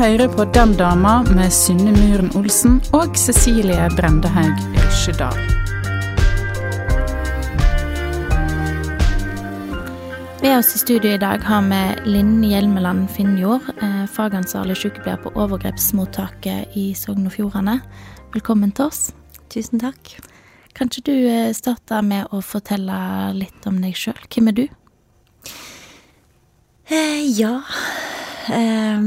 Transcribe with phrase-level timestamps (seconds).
[0.00, 5.40] Du hører på Den dama med Synne Muren Olsen og Cecilie Brendehaug Rysjedal.
[10.40, 15.34] Ved oss i studio i dag har vi Linn Hjelmeland Finnjord, eh, fagansvarlig sykepleier på
[15.36, 17.82] overgrepsmottaket i Sogn og Fjordane.
[18.32, 19.10] Velkommen til oss.
[19.52, 20.14] Tusen takk.
[20.72, 24.16] Kan ikke du eh, starte med å fortelle litt om deg sjøl?
[24.32, 24.64] Hvem er du?
[26.88, 27.60] Eh, ja
[28.48, 29.04] eh,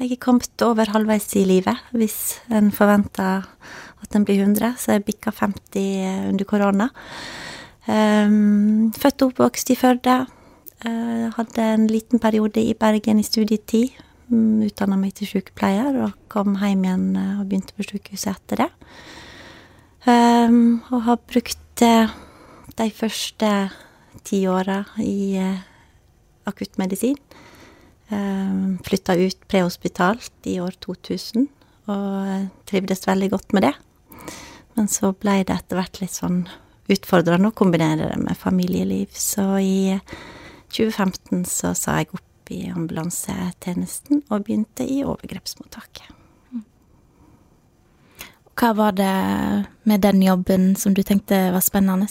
[0.00, 1.76] Jeg er kommet over halvveis i livet.
[1.92, 3.44] Hvis en forventer
[4.00, 6.86] at en blir 100, så jeg bikka 50 under korona.
[7.84, 10.14] Um, født og oppvokst i Førde.
[10.80, 13.92] Uh, hadde en liten periode i Bergen i studietid.
[14.32, 18.64] Um, Utdanna meg til sykepleier og kom hjem igjen eh, og begynte på sykehuset etter
[18.64, 18.70] det.
[20.08, 22.16] Um, og har brukt uh,
[22.80, 23.52] de første
[24.24, 25.60] ti åra i uh,
[26.48, 27.20] akuttmedisin.
[28.10, 31.46] Um, Flytta ut prehospitalt i år 2000
[31.90, 33.74] og trivdes veldig godt med det.
[34.74, 36.44] Men så ble det etter hvert litt sånn
[36.90, 39.14] utfordrende å kombinere det med familieliv.
[39.14, 39.98] Så i
[40.74, 46.16] 2015 så sa jeg opp i ambulansetjenesten og begynte i overgrepsmottaket.
[48.60, 49.12] Hva var det
[49.88, 52.10] med den jobben som du tenkte var spennende?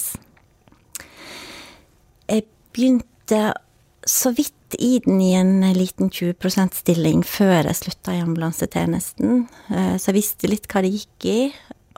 [2.26, 3.42] Jeg begynte
[4.08, 9.96] så vidt i den i en liten 20 %-stilling før jeg slutta i ambulansetjenesten, eh,
[9.98, 11.40] så jeg visste litt hva det gikk i,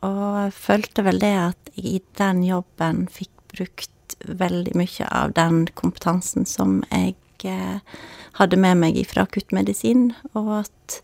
[0.07, 5.65] og følte vel det at jeg i den jobben fikk brukt veldig mye av den
[5.77, 7.15] kompetansen som jeg
[7.47, 7.79] eh,
[8.39, 11.01] hadde med meg fra akuttmedisin, og at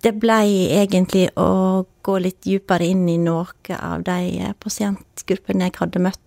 [0.00, 5.80] det blei egentlig å gå litt dypere inn i noe av de eh, pasientgruppene jeg
[5.82, 6.24] hadde møtt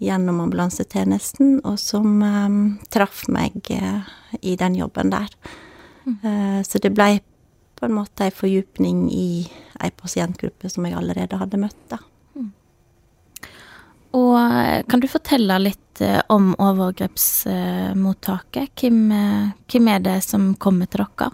[0.00, 4.00] gjennom ambulansetjenesten, og som um, traff meg uh,
[4.40, 5.28] i den jobben der.
[6.08, 7.20] Uh, så det blei
[7.76, 9.48] på en måte ei fordypning i
[9.80, 11.98] ei pasientgruppe som jeg allerede hadde møtt, da.
[14.10, 18.74] Og eh, kan du fortelle litt uh, om overgrepsmottaket?
[18.74, 19.14] Hvem,
[19.70, 21.30] hvem er det som kommer til dere?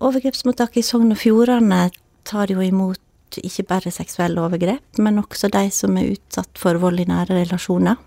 [0.00, 1.92] Overgrepsmottaket i Sogn og Fjordane
[2.24, 7.00] tar jo imot ikke bare seksuelle overgrep, men også de som er utsatt for vold
[7.00, 8.00] i nære relasjoner.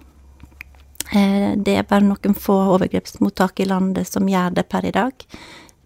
[1.14, 5.14] Eh, det er bare noen få overgrepsmottak i landet som gjør det per i dag.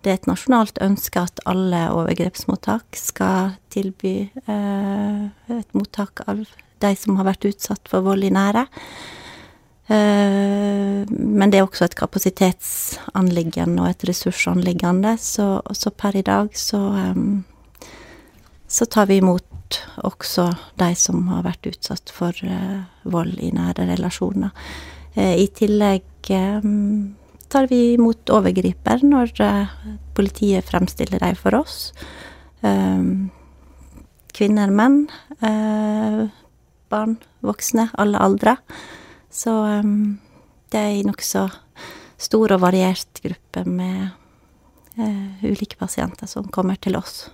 [0.02, 5.24] Det er et nasjonalt ønske at alle overgrepsmottak skal tilby eh,
[5.58, 6.46] et mottak av
[6.82, 8.68] de som har vært utsatt for vold i nære.
[9.88, 16.52] Eh, men det er også et kapasitetsanliggende og et ressursanliggende, så, så per i dag
[16.60, 17.46] så em,
[18.68, 23.88] så tar vi imot også de som har vært utsatt for eh, vold i nære
[23.94, 24.52] relasjoner.
[25.16, 26.68] Eh, I tillegg eh,
[27.48, 29.32] tar vi imot overgriper når
[30.18, 31.94] politiet fremstiller dem for oss.
[34.38, 34.98] Kvinner, menn,
[36.92, 38.58] barn, voksne, alle aldre.
[39.32, 39.54] Så
[40.74, 41.46] det er en nokså
[42.20, 44.12] stor og variert gruppe med
[45.46, 47.30] ulike pasienter som kommer til oss.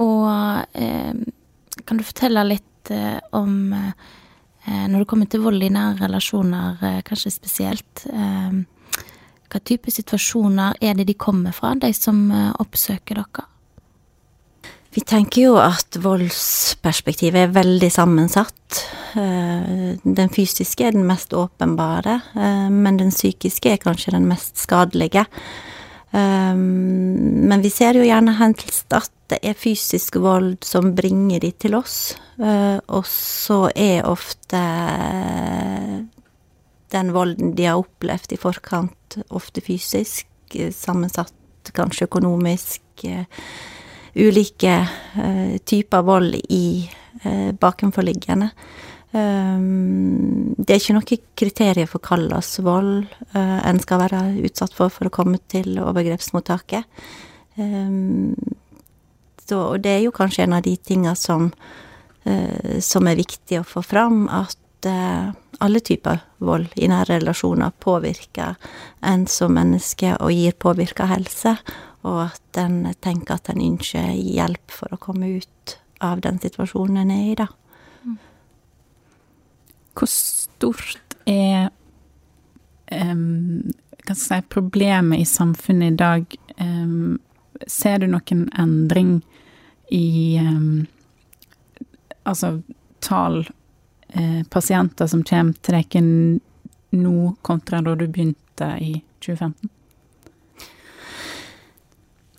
[0.00, 0.26] Og
[0.72, 1.12] eh,
[1.84, 3.92] kan du fortelle litt eh, om eh,
[4.88, 11.06] Når det kommer til vold i nære relasjoner, kanskje spesielt Hva type situasjoner er det
[11.08, 12.28] de kommer fra, de som
[12.60, 13.46] oppsøker dere?
[14.92, 18.80] Vi tenker jo at voldsperspektivet er veldig sammensatt.
[19.14, 22.18] Den fysiske er den mest åpenbare,
[22.74, 25.24] men den psykiske er kanskje den mest skadelige.
[26.12, 31.52] Eh, Men vi ser jo gjerne helst at det er fysisk vold som bringer de
[31.52, 34.58] til oss, eh, og så er ofte
[36.90, 43.24] den volden de har opplevd i forkant, ofte fysisk, eh, sammensatt kanskje økonomisk, eh,
[44.16, 46.90] ulike eh, typer vold i
[47.60, 48.46] bakenforliggende.
[49.10, 54.76] Um, det er ikke noe kriterier for hva slags vold eh, en skal være utsatt
[54.76, 56.86] for for å komme til overgrepsmottaket.
[57.58, 58.36] Um,
[59.42, 61.48] så, og det er jo kanskje en av de tinga som,
[62.28, 67.74] uh, som er viktig å få fram, at uh, alle typer vold i nære relasjoner
[67.82, 68.54] påvirker
[69.10, 71.56] en som menneske og gir påvirka helse,
[72.06, 77.02] og at en tenker at en ønsker hjelp for å komme ut av den situasjonen
[77.02, 77.50] en er i, da.
[79.94, 81.70] Hvor stort er
[82.92, 83.72] um,
[84.12, 86.38] si, problemet i samfunnet i dag?
[86.60, 87.18] Um,
[87.66, 89.18] ser du noen endring
[89.90, 90.86] i um,
[92.22, 92.60] altså
[93.00, 93.42] tall
[94.08, 95.96] eh, pasienter som kommer til deg
[96.90, 98.94] nå, kontra da du begynte i
[99.24, 99.70] 2015?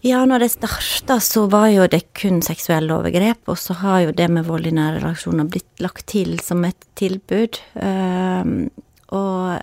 [0.01, 4.15] Ja, når det starta, så var jo det kun seksuelle overgrep, og så har jo
[4.17, 7.59] det med vold i nære relasjoner blitt lagt til som et tilbud.
[7.77, 8.65] Uh,
[9.13, 9.59] og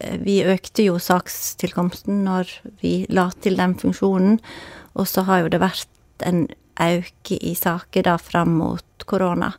[0.00, 2.50] eh, vi økte jo sakstilkomsten når
[2.82, 4.40] vi la til den funksjonen,
[4.98, 6.48] og så har jo det vært en
[6.80, 9.52] øke i saker da fram mot korona.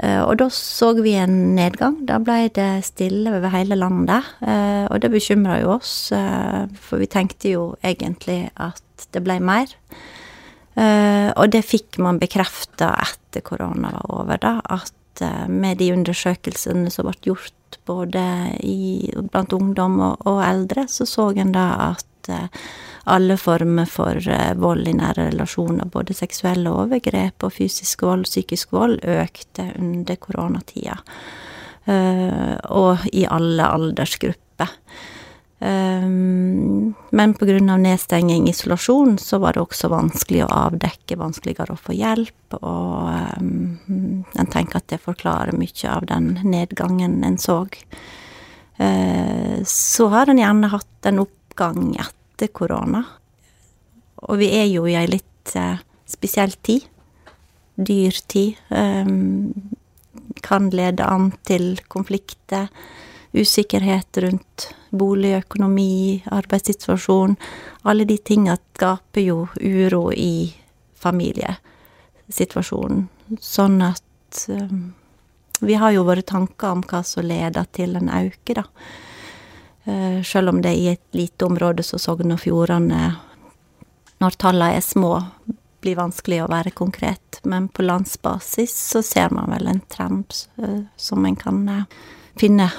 [0.00, 1.98] Uh, og da så vi en nedgang.
[2.08, 4.28] Da ble det stille over hele landet.
[4.40, 9.70] Uh, og det bekymra jo oss, for vi tenkte jo egentlig at det ble mer.
[10.80, 17.08] Og det fikk man bekrefta etter korona var over, da, at med de undersøkelsene som
[17.08, 18.22] ble gjort både
[18.64, 22.30] i, blant ungdom og, og, eldre, så så en da at
[23.10, 24.18] alle former for
[24.60, 31.00] vold i nære relasjoner, både seksuelle overgrep og fysisk vold, psykisk vold, økte under koronatida.
[32.70, 34.76] og i alle aldersgrupper.
[35.62, 37.76] Um, men pga.
[37.76, 43.10] nedstenging, isolasjon, så var det også vanskelig å avdekke, vanskeligere å få hjelp, og
[43.40, 47.66] en tenker at det forklarer mye av den nedgangen en så.
[49.68, 53.02] Så har en gjerne hatt en oppgang etter korona,
[54.16, 55.76] og vi er jo i ei litt uh,
[56.08, 56.88] spesiell tid.
[57.80, 58.56] Dyr tid.
[58.68, 59.52] Um,
[60.40, 62.68] kan lede an til konflikter
[63.32, 67.36] usikkerhet rundt bolig, økonomi, arbeidssituasjon.
[67.82, 70.54] Alle de tinga skaper jo uro i
[71.00, 73.08] familiesituasjonen.
[73.40, 74.94] Sånn at um,
[75.60, 78.64] vi har jo våre tanker om hva som leder til en auke, da.
[79.90, 83.16] Uh, selv om det er i et lite område som Sogn og Fjordane,
[84.22, 85.16] når tallene er små,
[85.80, 87.40] blir vanskelig å være konkret.
[87.42, 92.00] Men på landsbasis så ser man vel en trend uh, som en kan uh,
[92.38, 92.70] finne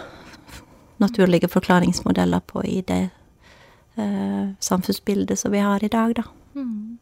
[1.01, 3.09] naturlige forklaringsmodeller på i det
[3.95, 6.23] eh, samfunnsbildet som vi har i dag, da.
[6.55, 6.97] Mm.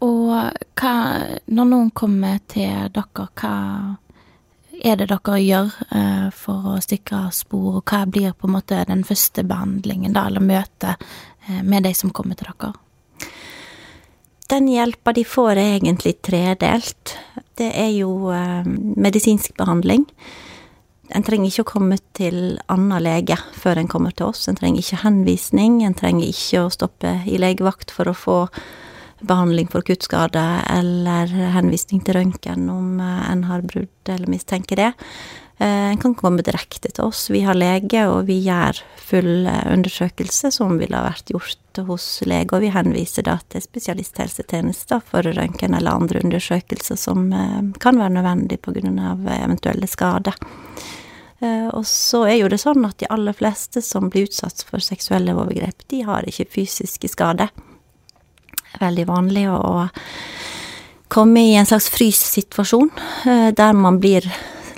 [0.00, 0.30] Og
[0.78, 0.94] hva
[1.46, 3.54] Når noen kommer til dere, hva
[4.84, 8.82] er det dere gjør eh, for å sikre spor, og hva blir på en måte
[8.88, 11.02] den første behandlingen, da, eller møtet
[11.48, 12.74] eh, med de som kommer til dere?
[14.48, 17.16] Den hjelpa de får, er egentlig tredelt.
[17.58, 18.64] Det er jo eh,
[18.96, 20.06] medisinsk behandling.
[21.08, 24.46] En trenger ikke å komme til annen lege før en kommer til oss.
[24.48, 28.38] En trenger ikke henvisning, en trenger ikke å stoppe i legevakt for å få
[29.20, 34.90] behandling for kuttskade eller henvisning til røntgen om eh, en har brudd eller mistenker det.
[35.58, 37.26] Eh, en kan komme direkte til oss.
[37.30, 38.78] Vi har lege, og vi gjør
[39.08, 43.62] full eh, undersøkelse som ville ha vært gjort hos lege, og vi henviser da til
[43.64, 47.28] spesialisthelsetjenester for røntgen eller andre undersøkelser som
[47.78, 49.14] kan være nødvendig pga.
[49.38, 50.34] eventuelle skader.
[51.38, 55.36] Og så er jo det sånn at de aller fleste som blir utsatt for seksuelle
[55.38, 57.52] overgrep, de har ikke fysiske skader.
[58.78, 59.88] Veldig vanlig å
[61.08, 62.90] komme i en slags fryssituasjon,
[63.26, 64.26] eh, der man blir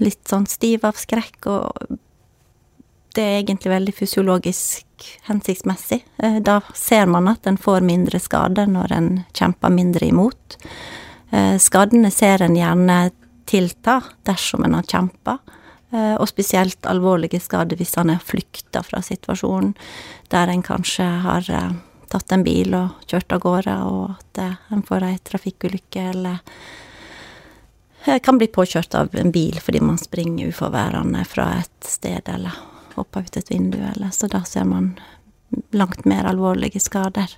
[0.01, 1.99] litt sånn stiv av skrekk, og
[3.15, 6.05] det er egentlig veldig fysiologisk hensiktsmessig.
[6.23, 10.57] Eh, da ser man at en får mindre skade når en kjemper mindre imot.
[11.63, 13.13] Skadene ser en gjerne
[13.47, 15.37] tilta dersom en har kjempa.
[15.93, 19.73] Eh, og spesielt alvorlige skader hvis han er flykta fra situasjonen,
[20.31, 21.73] der en kanskje har eh,
[22.11, 26.41] tatt en bil og kjørt av gårde, og at eh, en får ei trafikkulykke eller
[28.25, 32.55] kan bli påkjørt av en bil fordi man springer uforværende fra et sted eller
[32.95, 34.95] hopper ut et vindu, eller Så da ser man
[35.77, 37.29] langt mer alvorlige skader.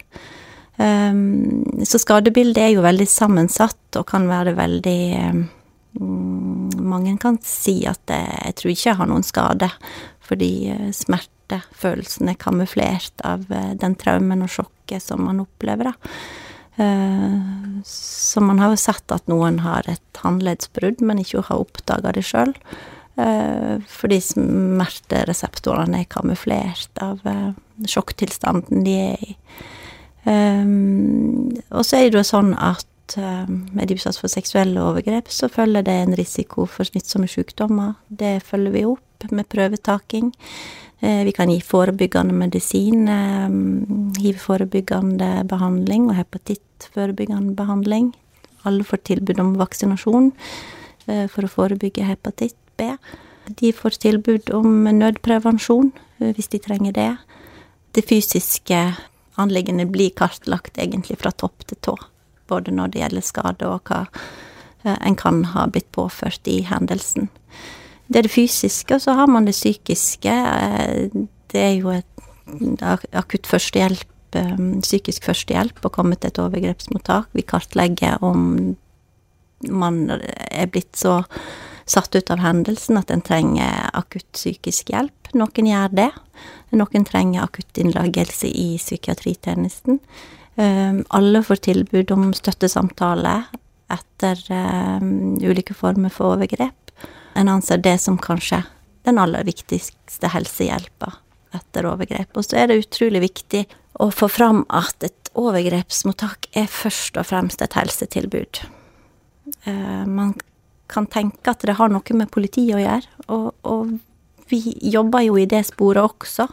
[0.76, 5.02] Um, så skadebildet er jo veldig sammensatt og kan være veldig
[5.33, 5.43] um,
[6.81, 9.69] mange kan si at jeg tror ikke jeg har noen skade,
[10.25, 10.52] fordi
[11.54, 15.94] eh, smertefølelsen er kamuflert av eh, den traumen og sjokket som man opplever, da.
[16.82, 17.38] Eh,
[17.85, 22.25] så man har jo sett at noen har et håndleddsbrudd, men ikke har oppdaga det
[22.25, 22.54] sjøl.
[23.92, 27.21] Fordi smertereseptorene er kamuflert av
[27.85, 29.35] sjokktilstanden de er i.
[31.68, 35.85] Og så er det jo sånn at er de utsatt for seksuelle overgrep, så følger
[35.85, 37.99] det en risiko for smittsomme sykdommer.
[38.09, 40.32] Det følger vi opp med prøvetaking.
[41.02, 48.12] Uh, vi kan gi forebyggende medisin, um, hiv-forebyggende behandling og hepatittforebyggende behandling.
[48.62, 50.30] Alle får tilbud om vaksinasjon
[51.09, 52.92] uh, for å forebygge hepatitt B.
[53.59, 55.90] De får tilbud om nødprevensjon
[56.23, 57.11] hvis de trenger det.
[57.92, 58.78] Det fysiske
[59.35, 61.97] anliggende blir kartlagt egentlig fra topp til tå.
[62.49, 64.04] Både når det gjelder skade og hva
[64.85, 67.28] eh, en kan ha blitt påført i hendelsen.
[68.12, 70.33] Det er det fysiske, og så har man det psykiske.
[70.33, 71.09] Eh,
[71.52, 72.07] det er jo et
[73.16, 77.31] akutt førstehjelp, eh, psykisk førstehjelp å komme til et overgrepsmottak.
[77.33, 78.76] Vi kartlegger om
[79.69, 81.23] man er blitt så
[81.87, 85.33] satt ut av hendelsen at en trenger akutt psykisk hjelp.
[85.35, 86.11] Noen gjør det.
[86.73, 90.00] Noen trenger akutt innlagelse i psykiatritjenesten.
[90.57, 93.45] Ehm, alle får tilbud om støttesamtale
[93.88, 94.37] etter
[95.40, 96.81] ulike former for overgrep.
[97.34, 98.62] En anser det som kanskje
[99.06, 101.12] den aller viktigste helsehjelpa
[101.56, 102.36] etter overgrep.
[102.36, 103.64] Og så er det utrolig viktig
[104.00, 108.62] å få fram at et overgrepsmottak er først og fremst et helsetilbud.
[109.66, 110.34] Uh, man
[110.92, 113.94] kan tenke at det har noe med politiet å gjøre, og, og
[114.52, 114.60] vi
[114.92, 116.48] jobber jo i det sporet også.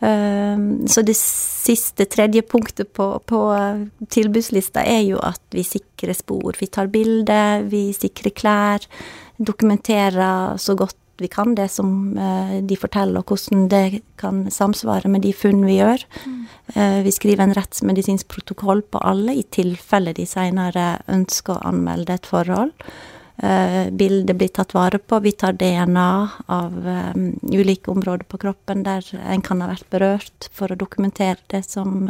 [0.00, 3.40] Um, så det siste, tredje punktet på, på,
[4.12, 6.56] tilbudslista er jo at vi sikrer spor.
[6.60, 8.86] Vi tar bilder, vi sikrer klær,
[9.38, 15.08] dokumenterer så godt vi kan det som uh, de forteller, og hvordan det kan samsvare
[15.08, 16.04] med de funn vi gjør.
[16.26, 16.40] Mm.
[16.76, 22.18] Uh, vi skriver en rettsmedisinsk protokoll på alle, i tilfelle de senere ønsker å anmelde
[22.18, 22.74] et forhold.
[23.36, 25.20] Uh, bildet blir tatt vare på.
[25.24, 26.10] Vi tar DNA
[26.52, 26.76] av
[27.52, 32.04] ulike områder på kroppen der en kan ha vært berørt, for å dokumentere det som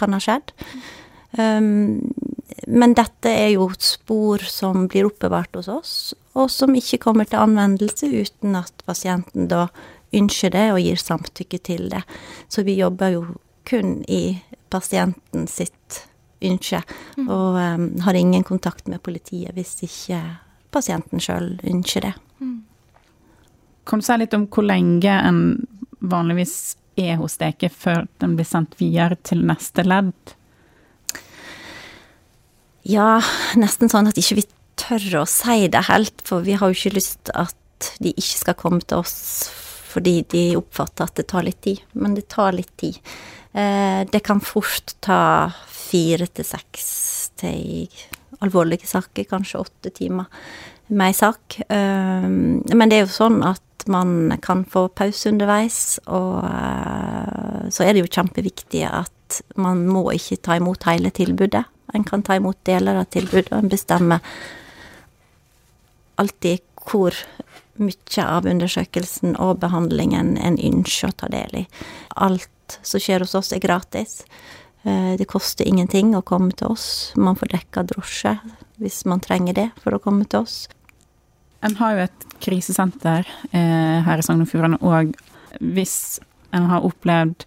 [0.00, 0.54] kan ha skjedd.
[1.36, 2.08] Um,
[2.66, 5.92] men dette er jo spor som blir oppbevart hos oss,
[6.38, 9.68] og som ikke kommer til anvendelse uten at pasienten da
[10.14, 12.02] ønsker det og gir samtykke til det.
[12.48, 13.24] Så vi jobber jo
[13.68, 14.38] kun i
[14.72, 16.04] pasienten sitt
[16.40, 16.80] ønske,
[17.16, 17.28] mm.
[17.28, 20.20] og um, har ingen kontakt med politiet hvis ikke
[20.74, 22.14] pasienten sjøl ønsker det.
[22.38, 22.62] Mm.
[23.88, 25.42] Kan du si litt om hvor lenge en
[25.98, 30.37] vanligvis er hos dere før den blir sendt videre til neste ledd?
[32.88, 33.18] Ja,
[33.60, 34.44] nesten sånn at ikke vi
[34.80, 38.56] tør å si det helt, for vi har jo ikke lyst at de ikke skal
[38.58, 39.18] komme til oss
[39.88, 41.80] fordi de oppfatter at det tar litt tid.
[41.96, 42.98] Men det tar litt tid.
[43.52, 46.88] Eh, det kan fort ta fire til seks
[47.40, 47.88] til
[48.44, 50.28] alvorlige saker, kanskje åtte timer
[50.92, 51.58] med ei sak.
[51.68, 57.84] Eh, men det er jo sånn at man kan få pause underveis, og eh, så
[57.84, 61.64] er det jo kjempeviktig at man må ikke ta imot hele tilbudet.
[61.94, 64.20] En kan ta imot deler av tilbudet, og en bestemmer
[66.18, 67.14] alltid hvor
[67.78, 71.66] mye av undersøkelsen og behandlingen en ønsker å ta del i.
[72.16, 74.22] Alt som skjer hos oss, er gratis.
[74.82, 77.12] Eh, det koster ingenting å komme til oss.
[77.16, 78.36] Man får dekka drosje
[78.82, 80.66] hvis man trenger det for å komme til oss.
[81.66, 85.14] En har jo et krisesenter eh, her i Sogn og Fjordane òg.
[85.58, 86.20] Hvis
[86.54, 87.46] en har opplevd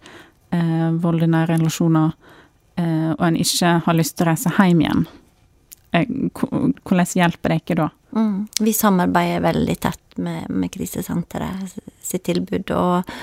[0.55, 2.15] eh, vold i nære relasjoner,
[3.17, 5.05] og en ikke har lyst til å reise hjem igjen,
[5.93, 7.87] eh, hvordan hjelper det ikke da?
[8.17, 8.35] Mm.
[8.59, 12.75] Vi samarbeider veldig tett med, med krisesenteret sitt tilbud.
[12.75, 13.15] og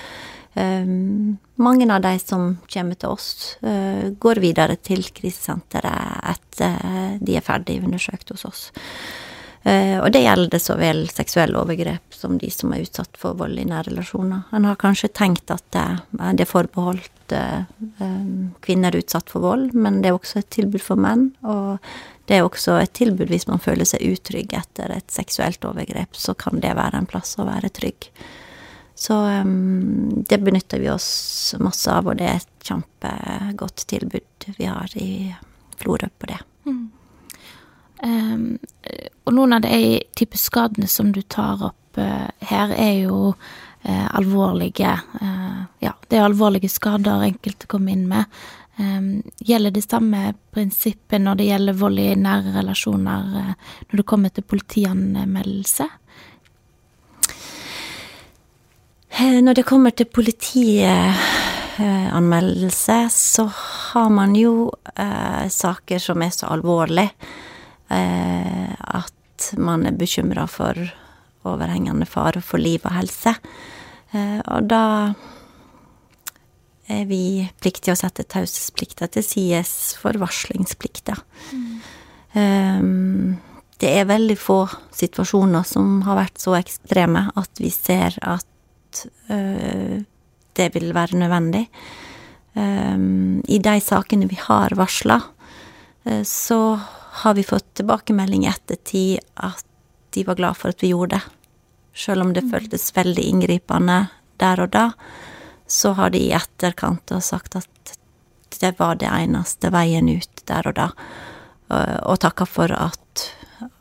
[0.58, 7.36] Um, mange av de som kommer til oss, uh, går videre til krisesenteret etter de
[7.38, 8.62] er ferdig undersøkt hos oss.
[9.68, 13.58] Uh, og det gjelder så vel seksuelle overgrep som de som er utsatt for vold
[13.60, 14.46] i nære relasjoner.
[14.56, 17.66] En har kanskje tenkt at det, er forbeholdt uh,
[18.00, 21.28] um, kvinner utsatt for vold, men det er også et tilbud for menn.
[21.44, 21.76] Og
[22.30, 26.36] det er også et tilbud hvis man føler seg utrygg etter et seksuelt overgrep, så
[26.38, 28.08] kan det være en plass å være trygg.
[28.98, 29.14] Så
[30.28, 35.30] det benytter vi oss masse av, og det er et kjempegodt tilbud vi har i
[35.78, 36.40] Florø på det.
[36.66, 36.88] Mm.
[38.02, 38.58] Um,
[39.26, 44.08] og noen av de type skadene som du tar opp uh, her, er jo uh,
[44.14, 48.24] alvorlige uh, Ja, det er alvorlige skader enkelte kommer inn med.
[48.78, 54.28] Um, gjelder det samme prinsippet når det gjelder vold i nære relasjoner når det kommer
[54.30, 55.86] til politianmeldelse?
[59.18, 67.10] Når det kommer til politianmeldelse, så har man jo saker som er så alvorlige
[67.88, 70.76] at man er bekymra for
[71.48, 73.34] overhengende fare for liv og helse.
[74.12, 74.84] Eh, og da
[76.88, 79.62] er vi pliktige å sette taushetsplikta til side
[80.00, 81.18] for varslingsplikta.
[82.32, 83.36] Um,
[83.78, 84.62] det er veldig få
[84.96, 88.46] situasjoner som har vært så ekstreme at vi ser at
[90.58, 91.68] det vil være nødvendig.
[92.56, 95.20] I de sakene vi har varsla,
[96.26, 96.58] så
[97.22, 99.64] har vi fått tilbakemelding i ettertid at
[100.14, 101.22] de var glad for at vi gjorde det.
[101.98, 103.98] Selv om det føltes veldig inngripende
[104.38, 104.84] der og da,
[105.66, 107.96] så har de i etterkant sagt at
[108.60, 110.86] det var det eneste veien ut der og da,
[112.08, 113.24] og takka for at,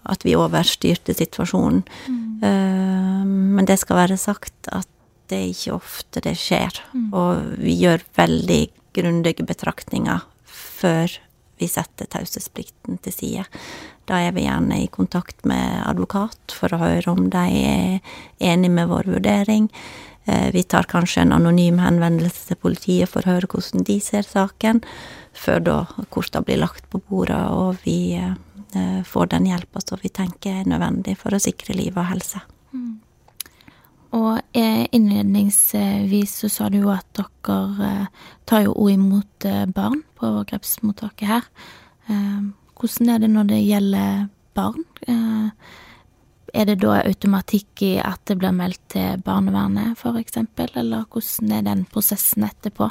[0.09, 1.85] at vi overstyrte situasjonen.
[2.09, 3.53] Mm.
[3.55, 4.89] Men det skal være sagt at
[5.31, 7.07] det er ikke ofte det skjer, mm.
[7.15, 8.61] og vi gjør veldig
[8.97, 11.17] grundige betraktninger før
[11.59, 13.45] vi setter taushetsplikten til side.
[14.07, 18.13] Da er vi gjerne i kontakt med advokat for å høre om de er
[18.51, 19.69] enig med vår vurdering.
[20.27, 24.27] Eh, vi tar kanskje en anonym henvendelse til politiet for å høre hvordan de ser
[24.27, 24.83] saken,
[25.37, 25.77] før da
[26.11, 30.69] korta blir lagt på bordet og vi eh, får den hjelpa som vi tenker er
[30.69, 32.43] nødvendig for å sikre liv og helse.
[32.75, 32.97] Mm.
[34.15, 38.07] Og eh, innledningsvis så sa du jo at dere
[38.47, 41.49] tar jo òg imot barn på overgrepsmottaket her.
[42.77, 44.85] Hvordan er det når det gjelder barn?
[46.55, 51.65] Er det da automatikk i at det blir meldt til barnevernet, eksempel, eller hvordan er
[51.67, 52.87] den prosessen etterpå?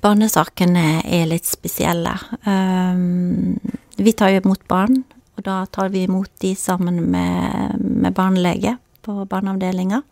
[0.00, 2.16] Barnesakene er litt spesielle.
[4.00, 5.02] Vi tar jo imot barn,
[5.36, 10.02] og da tar vi imot de sammen med, med barnelege på barneavdelinga.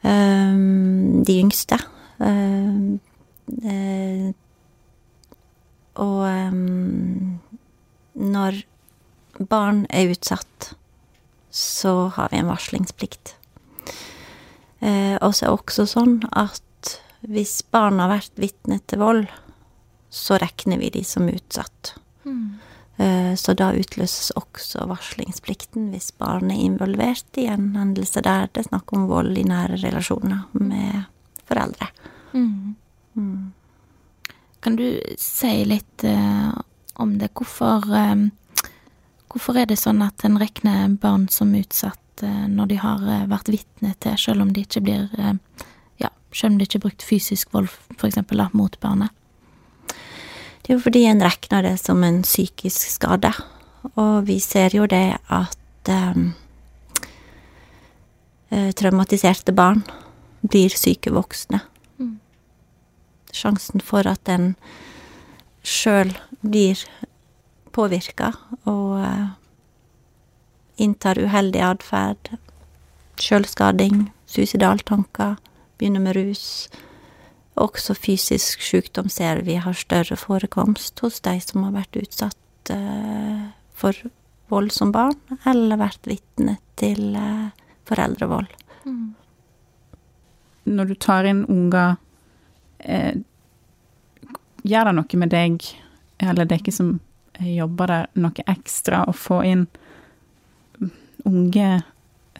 [0.00, 1.76] Um, de yngste.
[2.18, 3.00] Um,
[3.66, 4.30] uh,
[6.00, 6.54] og
[8.20, 8.62] når
[9.50, 10.70] barn er utsatt
[11.50, 13.34] så har vi en varslingsplikt.
[14.78, 16.94] Eh, og så er det også sånn at
[17.28, 19.24] hvis barn har vært vitne til vold,
[20.10, 21.94] så regner vi de som utsatt.
[22.24, 22.58] Mm.
[23.00, 28.60] Eh, så da utløses også varslingsplikten hvis barnet er involvert i en hendelse der det
[28.60, 31.06] er snakk om vold i nære relasjoner med
[31.48, 31.88] foreldre.
[32.34, 32.74] Mm.
[33.16, 33.52] Mm.
[34.60, 34.84] Kan du
[35.16, 36.52] si litt uh,
[37.00, 37.30] om det?
[37.32, 38.28] Hvorfor uh,
[39.30, 43.28] Hvorfor er det sånn at en regner barn som utsatt uh, når de har uh,
[43.30, 45.08] vært vitne til, selv om de ikke blir
[46.02, 49.14] Ja, selv om det ikke har brukt fysisk vold, for eksempel, da, mot barnet?
[50.70, 53.32] Det er jo fordi en regner det som en psykisk skade.
[53.98, 56.28] Og vi ser jo det at um,
[58.78, 59.82] traumatiserte barn
[60.46, 61.58] blir syke voksne.
[61.98, 62.20] Mm.
[63.34, 64.52] Sjansen for at en
[65.66, 66.12] sjøl
[66.46, 66.84] blir
[67.74, 68.30] påvirka
[68.62, 69.26] og uh,
[70.78, 72.30] inntar uheldig atferd,
[73.18, 75.34] sjølskading, suicidaltanker,
[75.82, 76.70] begynner med rus.
[77.60, 83.50] Også fysisk sykdom ser vi har større forekomst hos de som har vært utsatt uh,
[83.76, 83.96] for
[84.50, 87.50] vold som barn, eller vært vitne til uh,
[87.90, 88.48] foreldrevold.
[88.84, 89.12] Mm.
[90.70, 91.96] Når du tar inn unger,
[92.78, 93.14] eh,
[94.62, 95.64] gjør det noe med deg,
[96.20, 96.92] eller det er ikke som
[97.40, 99.66] jobber der noe ekstra å få inn
[101.24, 101.68] unge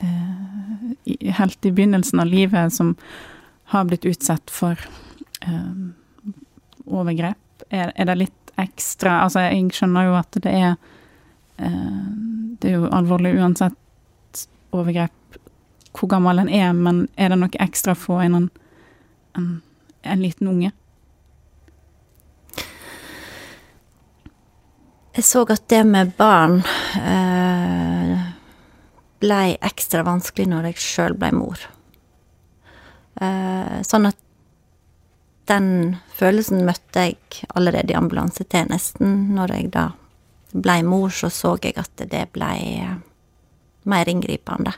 [0.01, 2.95] eh, helt i begynnelsen av livet som
[3.73, 5.10] har blitt utsatt for eh,
[6.87, 7.65] overgrep?
[7.71, 10.73] Er, er, det litt ekstra Altså, jeg skjønner jo at det er
[11.61, 12.09] eh,
[12.61, 15.39] Det er jo alvorlig uansett overgrep
[15.91, 18.45] hvor gammel en er, men er det noe ekstra inn en,
[19.35, 19.49] en,
[20.07, 20.71] en liten unge?
[25.17, 26.61] Jeg så at det med barn
[26.95, 28.21] eh,
[29.21, 31.59] blei ekstra vanskelig når jeg sjøl blei mor.
[33.21, 34.17] Eh, sånn at
[35.49, 39.31] den følelsen møtte jeg allerede i ambulansetjenesten.
[39.35, 39.87] Når jeg da
[40.53, 42.99] blei mor, så så jeg at det blei eh,
[43.91, 44.75] mer inngripende.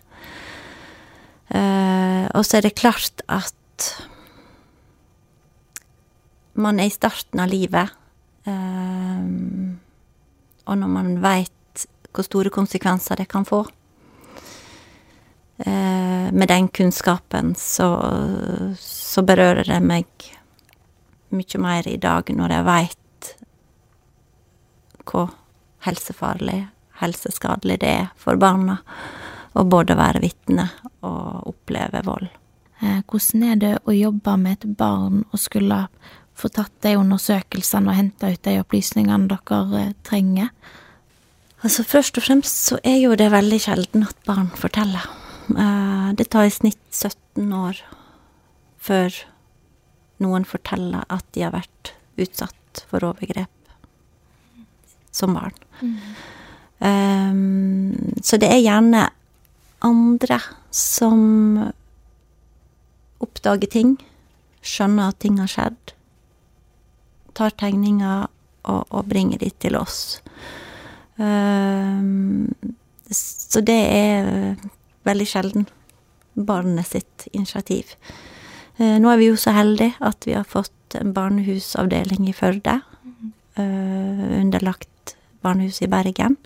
[1.52, 3.88] Eh, og så er det klart at
[6.54, 7.92] man er i starten av livet.
[8.44, 9.24] Eh,
[10.62, 13.64] og når man veit hvor store konsekvenser det kan få.
[15.64, 17.86] Med den kunnskapen så,
[18.76, 20.26] så berører det meg
[21.36, 22.98] mye mer i dag når jeg veit
[25.08, 25.32] hvor
[25.86, 26.60] helsefarlig,
[27.02, 28.78] helseskadelig det er for barna
[29.58, 30.68] å både være vitne
[31.04, 32.28] og oppleve vold.
[32.82, 35.84] Eh, hvordan er det å jobbe med et barn og skulle
[36.38, 40.52] få tatt de undersøkelsene og henta ut de opplysningene dere eh, trenger?
[41.62, 45.04] Altså Først og fremst så er jo det veldig sjelden at barn forteller.
[45.52, 47.82] Eh, det tar i snitt 17 år
[48.82, 49.14] før
[50.22, 53.50] noen forteller at de har vært utsatt for overgrep
[55.12, 55.56] som barn.
[56.82, 59.04] Um, så det er gjerne
[59.84, 60.38] andre
[60.72, 61.60] som
[63.22, 63.96] oppdager ting,
[64.62, 65.94] skjønner at ting har skjedd,
[67.36, 68.26] tar tegninger
[68.70, 70.22] og, og bringer de til oss.
[71.20, 72.48] Um,
[73.12, 74.56] så det er
[75.06, 75.68] veldig sjelden
[76.34, 77.92] barnet sitt initiativ.
[78.80, 82.78] Uh, nå er vi jo så heldige at vi har fått en barnehusavdeling i Førde,
[83.58, 86.36] uh, underlagt barnehuset i Bergen.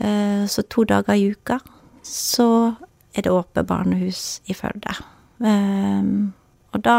[0.00, 1.58] Uh, så to dager i uka
[2.06, 2.76] så
[3.14, 4.94] er det åpent barnehus i Førde.
[5.40, 6.96] Og da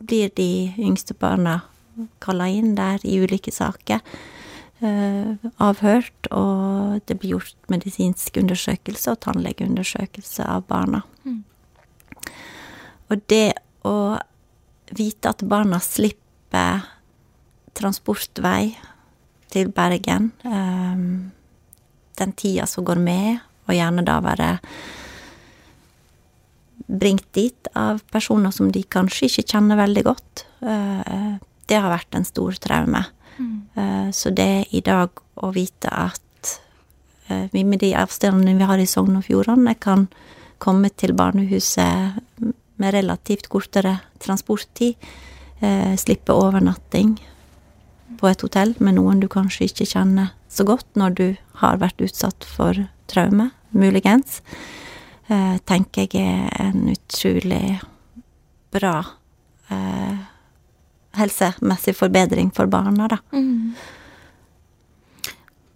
[0.00, 1.60] blir de yngste barna
[2.20, 4.00] kalla inn der i ulike saker.
[4.80, 11.02] Avhørt, og det blir gjort medisinsk undersøkelse og tannlegeundersøkelse av barna.
[11.24, 11.44] Mm.
[13.10, 13.52] Og det
[13.86, 14.18] å
[14.94, 16.86] vite at barna slipper
[17.78, 18.72] transportvei
[19.50, 21.30] til Bergen, um,
[22.18, 24.50] den tida som går med, og gjerne da være
[26.90, 30.44] bringt dit av personer som de kanskje ikke kjenner veldig godt.
[30.62, 31.38] Uh,
[31.70, 33.04] det har vært en stor traume.
[33.40, 34.10] Mm.
[34.12, 36.50] Så det i dag å vite at
[37.30, 40.08] uh, vi med de avstandene vi har i Sogn og Fjordane, kan
[40.60, 42.18] komme til barnehuset
[42.80, 44.96] med relativt kortere transporttid,
[45.60, 47.18] eh, slippe overnatting
[48.20, 51.26] på et hotell med noen du kanskje ikke kjenner så godt når du
[51.62, 52.74] har vært utsatt for
[53.10, 54.40] traume, muligens,
[55.30, 57.78] tenker jeg er en utrolig
[58.74, 59.04] bra
[59.70, 60.18] eh,
[61.18, 63.18] helsemessig forbedring for barna, da.
[63.32, 63.74] Mm.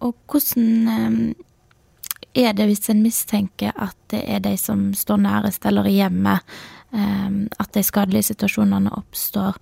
[0.05, 5.65] Og hvordan eh, er det hvis en mistenker at det er de som står nærest
[5.65, 9.57] eller i hjemmet, eh, at de skadelige situasjonene oppstår?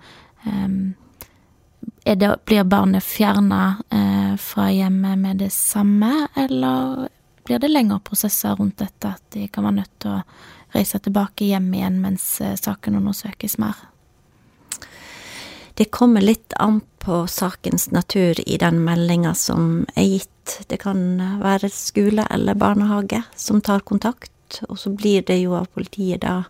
[0.46, 3.63] Eh, det, blir barnet fjerna
[4.39, 7.08] fra hjemmet med det samme, eller
[7.48, 10.22] blir det lengre prosesser rundt dette, at de kan være nødt til å
[10.76, 12.28] reise tilbake hjem igjen mens
[12.60, 13.82] saken undersøkes mer?
[15.74, 20.60] Det kommer litt an på sakens natur i den meldinga som er gitt.
[20.67, 25.65] Det kan være skole eller barnehage som tar kontakt, og så blir det jo av
[25.74, 26.43] politiet da,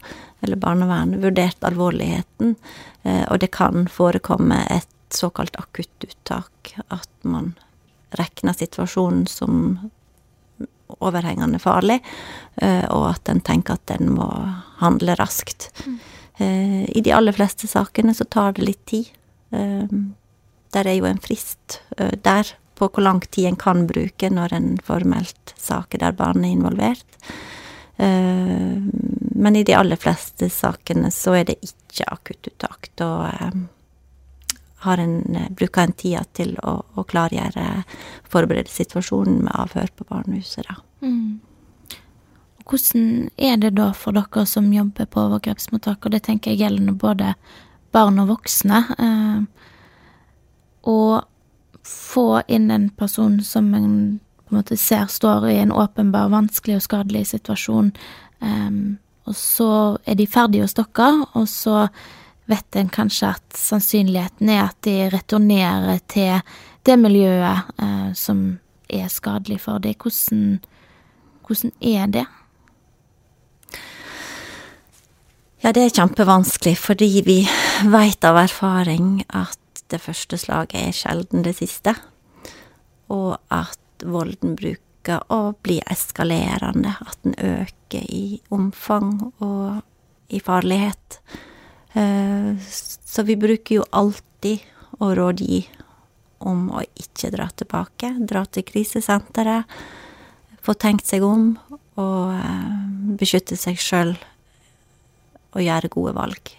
[0.43, 2.55] eller barnevernet, vurdert alvorligheten,
[3.03, 7.53] eh, og det kan forekomme et såkalt akuttuttak, at man
[8.17, 9.77] regner situasjonen som
[10.99, 12.01] overhengende farlig,
[12.61, 14.27] eh, og at en tenker at en må
[14.81, 15.69] handle raskt.
[15.85, 15.99] Mm.
[16.37, 19.13] Eh, I de aller fleste sakene så tar det litt tid.
[19.53, 21.75] Der er jo en frist
[22.25, 26.47] der på hvor lang tid en kan bruke når en formelt sak saker der barnet
[26.49, 27.19] er involvert.
[29.35, 32.91] Men i de aller fleste sakene så er det ikke akuttuttak.
[32.99, 33.31] Da
[34.83, 35.23] har en,
[35.57, 37.83] bruker en tida til å, å klargjøre,
[38.29, 40.77] forberede situasjonen med avhør på barnehuset, da.
[41.03, 41.39] Mm.
[42.63, 46.95] Hvordan er det da for dere som jobber på overgrepsmottak, og det tenker jeg gjelder
[46.99, 47.33] både
[47.95, 49.71] barn og voksne, eh,
[50.83, 50.99] å
[51.83, 56.75] få inn en person som en på en måte ser står i en åpenbar vanskelig
[56.77, 57.91] og skadelig situasjon,
[58.41, 58.69] eh,
[59.25, 61.87] og så er de ferdige hos dere, og så
[62.51, 66.41] vet en kanskje at sannsynligheten er at de returnerer til
[66.83, 68.43] det miljøet eh, som
[68.91, 69.95] er skadelig for dem.
[69.95, 70.59] Hvordan,
[71.47, 72.25] hvordan er det?
[75.63, 77.37] Ja, det er kjempevanskelig, fordi vi
[77.87, 81.93] veit av erfaring at det første slaget er sjelden det siste,
[83.07, 84.57] og at volden
[85.03, 89.81] bruker å bli eskalerende, at den øker i omfang og
[90.29, 91.19] i farlighet.
[91.93, 94.63] Eh, så vi bruker jo alltid
[94.99, 95.67] å rådgi
[96.39, 99.65] om å ikke dra tilbake, dra til krisesenteret,
[100.63, 101.57] få tenkt seg om
[101.99, 104.15] og eh, beskytte seg sjøl
[105.53, 106.55] og gjøre gode valg.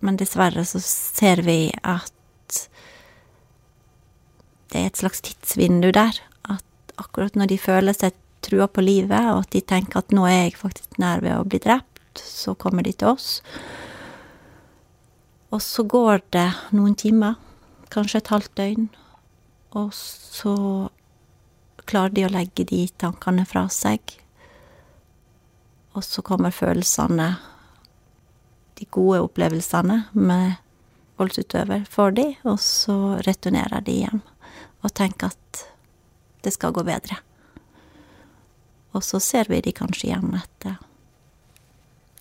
[0.00, 2.12] Men dessverre så ser vi at
[4.72, 6.18] det er et slags tidsvindu der.
[6.94, 10.26] At akkurat når de føler seg trua på livet, og at de tenker at nå
[10.28, 13.40] er jeg faktisk nær ved å bli drept, så kommer de til oss.
[15.50, 17.38] Og så går det noen timer,
[17.94, 18.88] kanskje et halvt døgn,
[19.74, 20.54] og så
[21.84, 24.00] klarer de å legge de tankene fra seg.
[25.94, 27.34] Og så kommer følelsene
[28.78, 30.56] de gode opplevelsene med
[31.18, 34.22] voldsutøver for de, og så returnerer de hjem
[34.84, 35.62] og tenker at
[36.44, 37.18] det skal gå bedre.
[38.94, 40.76] Og så ser vi de kanskje igjen etter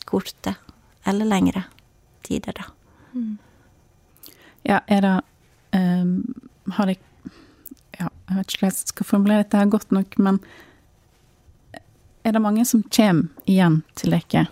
[0.09, 0.55] korte
[1.05, 1.65] eller lengre
[2.25, 2.69] tider, da.
[4.63, 5.15] Ja, er det
[5.75, 6.13] um,
[6.71, 6.99] Har jeg
[7.99, 10.39] Ja, jeg vet ikke hvordan jeg skal formulere dette her godt nok, men
[12.23, 14.47] er det mange som kommer igjen til dere?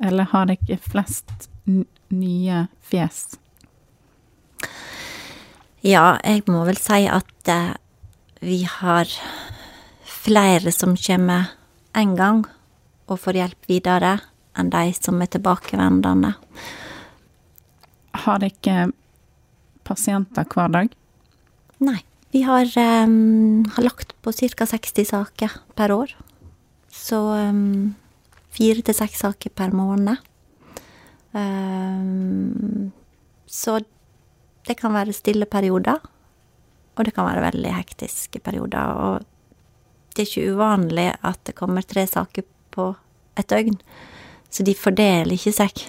[0.00, 3.36] Eller har dere flest nye fjes?
[5.82, 7.74] Ja, jeg må vel si at eh,
[8.42, 9.06] vi har
[10.02, 11.52] flere som kommer
[11.94, 12.42] én gang
[13.06, 14.16] og får hjelp videre,
[14.58, 16.32] enn de som er tilbakevendende.
[18.24, 18.88] Har dere
[19.86, 20.90] pasienter hver dag?
[21.82, 22.00] Nei.
[22.32, 22.64] Vi har,
[23.04, 24.64] um, har lagt på ca.
[24.66, 26.14] 60 saker per år.
[26.88, 27.92] Så um,
[28.56, 30.16] fire til seks saker per måned.
[31.36, 32.88] Um,
[33.44, 33.82] så
[34.64, 36.00] det kan være stille perioder,
[36.96, 38.92] og det kan være veldig hektiske perioder.
[38.92, 42.92] Og det er ikke uvanlig at det kommer tre saker på
[43.40, 43.78] et døgn,
[44.52, 45.84] så de fordeler ikke seg.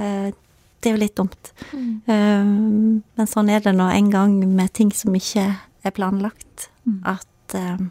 [0.00, 0.32] Uh,
[0.80, 1.52] det er jo litt dumt.
[1.72, 1.90] Mm.
[2.06, 6.68] Um, men sånn er det nå en gang med ting som ikke er planlagt.
[6.86, 7.00] Mm.
[7.16, 7.90] At um,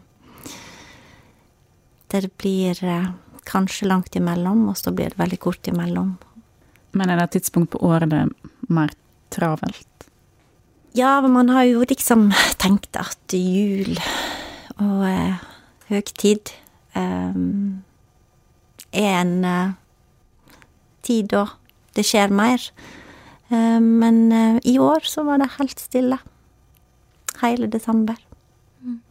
[2.14, 2.80] det blir
[3.46, 6.14] kanskje langt imellom, og så blir det veldig kort imellom.
[6.96, 8.32] Men er det et tidspunkt på året det er
[8.72, 8.94] mer
[9.34, 9.95] travelt?
[10.96, 13.98] Ja, man har jo liksom tenkt at jul
[14.80, 15.42] og eh,
[15.90, 16.52] høgtid
[16.96, 17.34] eh,
[18.96, 19.74] er en eh,
[21.04, 21.42] tid da
[21.98, 22.64] det skjer mer.
[23.50, 26.16] Eh, men uh, i år så var det helt stille.
[27.42, 28.16] Hele desember.
[28.80, 29.02] Mm.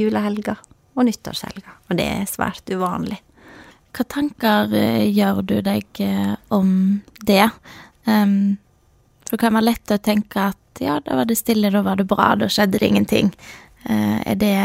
[0.00, 0.56] Julehelga
[0.96, 1.76] og nyttårshelga.
[1.90, 3.20] Og det er svært uvanlig.
[3.94, 4.74] Hva tanker
[5.06, 6.02] gjør du deg
[6.54, 6.74] om
[7.26, 7.46] det?
[8.06, 8.58] Um,
[9.30, 12.00] for det kan være lett å tenke at ja, da var det stille, da var
[12.00, 13.30] det bra, da skjedde det ingenting.
[13.86, 14.56] er det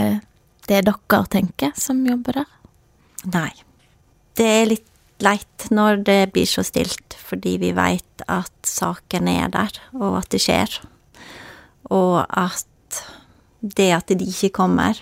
[0.65, 2.49] det dere tenker som jobber der?
[3.29, 3.53] Nei.
[4.35, 4.89] Det er litt
[5.21, 10.29] leit når det blir så stilt, fordi vi veit at saken er der, og at
[10.33, 10.81] det skjer.
[11.93, 12.65] Og at
[13.61, 14.97] det at de ikke kommer,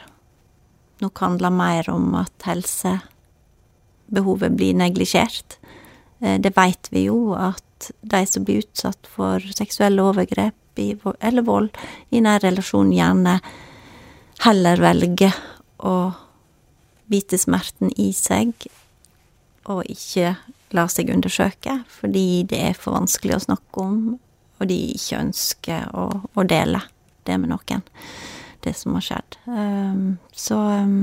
[1.02, 5.58] nok handler mer om at helsebehovet blir neglisjert.
[6.20, 7.64] Det veit vi jo, at
[8.02, 11.76] de som blir utsatt for seksuelle overgrep eller vold
[12.10, 13.38] i nær relasjon, gjerne
[14.42, 15.36] heller velger
[15.86, 15.98] å
[17.12, 18.56] bite smerten i seg
[19.70, 20.34] og ikke
[20.74, 24.00] la seg undersøke, fordi det er for vanskelig å snakke om,
[24.60, 26.82] og de ikke ønsker å, å dele
[27.28, 27.84] det med noen,
[28.66, 29.38] det som har skjedd.
[29.46, 30.98] Um, så um,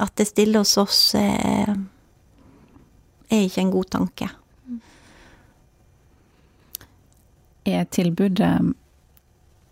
[0.00, 1.74] at det stille hos oss er,
[3.28, 4.30] er ikke en god tanke.
[7.64, 8.52] Er tilbudet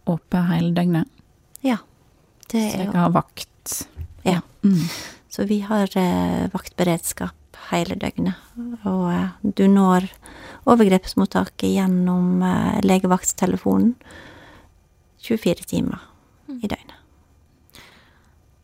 [0.09, 1.09] åpent hele døgnet?
[1.63, 1.79] Ja.
[2.49, 3.75] Det er Så dere har vakt?
[4.27, 4.41] Ja.
[4.65, 4.87] Mm.
[5.33, 8.39] Så vi har eh, vaktberedskap hele døgnet.
[8.85, 10.09] Og eh, du når
[10.69, 13.95] overgrepsmottaket gjennom eh, legevaktstelefonen
[15.23, 16.03] 24 timer
[16.61, 16.99] i døgnet.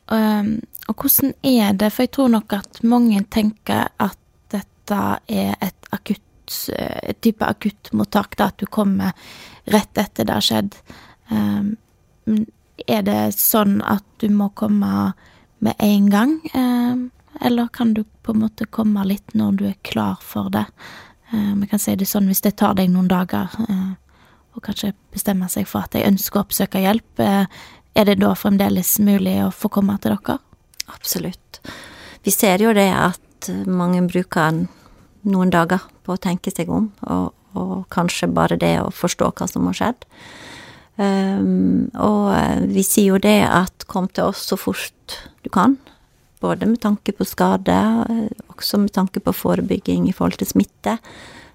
[0.08, 0.54] Um,
[0.88, 4.16] og hvordan er det, for jeg tror nok at mange tenker at
[4.48, 6.24] dette er et akutt,
[6.74, 9.12] eh, et type akuttmottak, da at du kommer
[9.68, 10.78] rett etter det har skjedd.
[11.28, 11.76] Um,
[12.86, 15.12] er det sånn at du må komme
[15.64, 16.38] med en gang?
[16.54, 17.08] Um,
[17.44, 20.66] eller kan du på en måte komme litt når du er klar for det?
[21.30, 23.92] Vi vi kan si det sånn hvis det tar deg noen dager, uh,
[24.56, 27.44] og kanskje bestemmer seg for at jeg ønsker å oppsøke hjelp, uh,
[27.94, 30.38] er det da fremdeles mulig å få komme til dere?
[30.88, 31.60] Absolutt.
[32.24, 34.64] Vi ser jo det at mange bruker
[35.30, 39.48] noen dager på å tenke seg om, og, og kanskje bare det å forstå hva
[39.50, 40.08] som har skjedd.
[40.98, 42.32] Um, og
[42.72, 45.76] vi sier jo det at kom til oss så fort du kan.
[46.42, 47.76] Både med tanke på skade,
[48.54, 50.98] også med tanke på forebygging i forhold til smitte.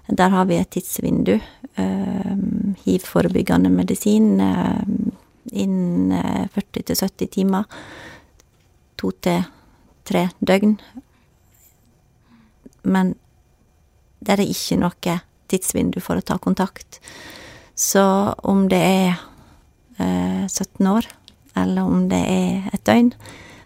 [0.08, 1.38] Der har vi et tidsvindu.
[1.76, 5.12] Um, Hiv-forebyggende medisin um,
[5.52, 6.12] innen
[6.54, 7.64] 40-70 eh, timer.
[9.00, 9.42] To til
[10.04, 10.76] tre døgn.
[12.84, 13.14] Men
[14.24, 15.18] det er ikke noe
[15.52, 17.00] tidsvindu for å ta kontakt.
[17.74, 18.02] Så
[18.46, 19.16] om det er
[19.98, 21.08] eh, 17 år,
[21.58, 23.12] eller om det er et døgn,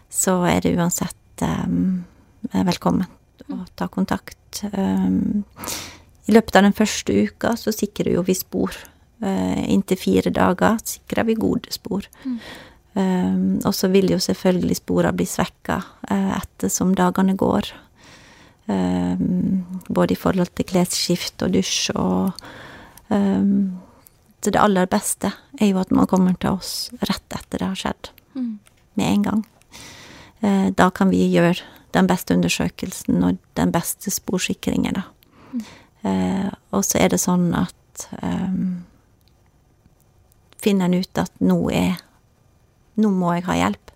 [0.08, 2.04] så er det uansett um,
[2.52, 3.06] velkommen
[3.52, 4.62] å ta kontakt.
[4.72, 5.44] Um,
[6.28, 8.76] I løpet av den første uka så sikrer jo vi spor.
[9.22, 12.08] Uh, inntil fire dager sikrer vi gode spor.
[12.24, 12.38] Mm.
[12.98, 15.78] Um, og så vil jo selvfølgelig sporene bli svekka
[16.10, 17.70] uh, ettersom dagene går.
[18.68, 22.36] Um, både i forhold til klesskift og dusj og
[23.08, 23.78] um,
[24.44, 27.80] Så det aller beste er jo at man kommer til oss rett etter det har
[27.80, 28.10] skjedd.
[28.36, 28.58] Mm.
[28.94, 29.40] Med en gang.
[30.40, 31.56] Eh, da kan vi gjøre
[31.96, 35.02] den beste undersøkelsen og den beste sporsikringen, da.
[35.48, 36.50] Mm.
[36.70, 38.84] og så er det sånn at um,
[40.62, 41.96] Finner en ut at nå er
[43.00, 43.90] Nå må jeg ha hjelp,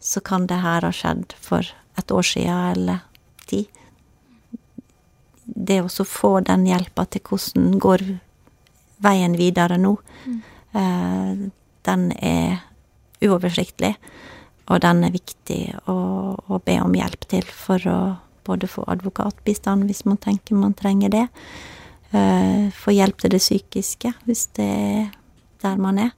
[0.00, 1.66] så kan det her ha skjedd for
[1.98, 3.02] et år siden eller
[3.48, 3.66] ti.
[5.46, 8.04] Det å få den hjelpa til hvordan går
[9.04, 9.92] veien videre nå,
[10.26, 10.38] mm.
[10.74, 11.46] uh,
[11.86, 12.64] den er
[13.22, 13.94] uoversiktlig.
[14.66, 15.96] Og den er viktig å,
[16.34, 17.98] å, be om hjelp til for å
[18.46, 21.26] både få advokatbistand hvis man tenker man trenger det,
[22.14, 25.06] uh, få hjelp til det psykiske hvis det er
[25.62, 26.14] der man er.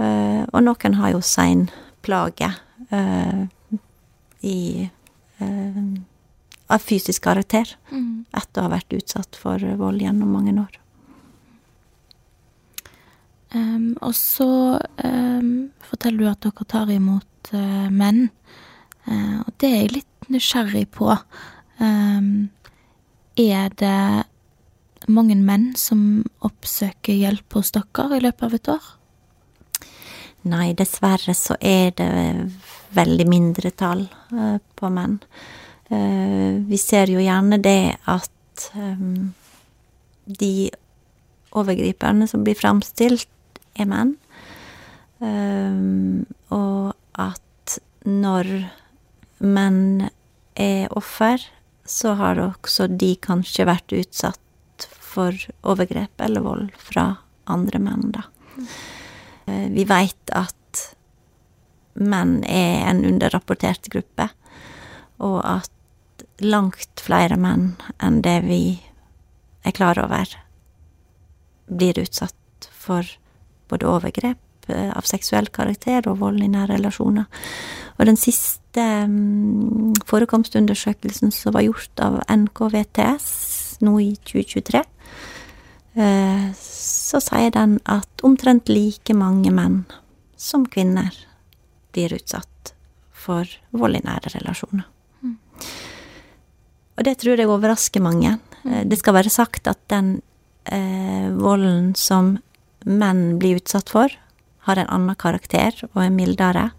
[0.00, 2.50] Uh, og noen har jo seinplage
[2.90, 3.46] uh,
[4.42, 4.88] i
[6.70, 8.26] av fysisk karakter mm.
[8.36, 10.80] etter å ha vært utsatt for vold gjennom mange år.
[13.50, 18.28] Um, og så um, forteller du at dere tar imot uh, menn.
[19.08, 21.10] Uh, og det er jeg litt nysgjerrig på.
[21.82, 22.50] Um,
[23.40, 28.90] er det mange menn som oppsøker hjelp hos dere i løpet av et år?
[30.50, 32.12] Nei, dessverre så er det
[32.94, 35.18] veldig mindretall uh, på menn.
[35.90, 38.66] Vi ser jo gjerne det at
[40.38, 40.70] de
[41.56, 43.28] overgriperne som blir framstilt,
[43.78, 44.14] er menn.
[45.20, 48.48] Um, og at når
[49.40, 50.08] menn
[50.58, 51.42] er offer,
[51.84, 55.34] så har også de kanskje vært utsatt for
[55.66, 57.12] overgrep eller vold fra
[57.50, 58.26] andre menn, da.
[59.48, 60.56] Uh, vi veit at
[62.00, 64.30] menn er en underrapportert gruppe,
[65.20, 65.72] og at
[66.42, 68.62] langt flere menn enn det vi
[69.66, 70.28] er klar over,
[71.70, 73.06] blir utsatt for
[73.70, 77.28] både overgrep eh, av seksuell karakter og vold i nære relasjoner.
[77.98, 83.28] Og den siste um, forekomstundersøkelsen som var gjort av NKVTS
[83.84, 89.82] nå i 2023, uh, eh, så sier den at omtrent like mange menn
[90.40, 91.12] som kvinner
[91.92, 92.74] blir utsatt
[93.12, 94.88] for vold i nære relasjoner.
[97.00, 97.02] Mm.
[97.02, 98.38] Og det tror jeg overrasker mange.
[98.64, 98.88] Mm.
[98.88, 100.20] Det skal være sagt at den
[100.64, 102.38] eh, volden som
[102.84, 104.12] menn blir utsatt for,
[104.68, 106.70] har en annen karakter og er mildere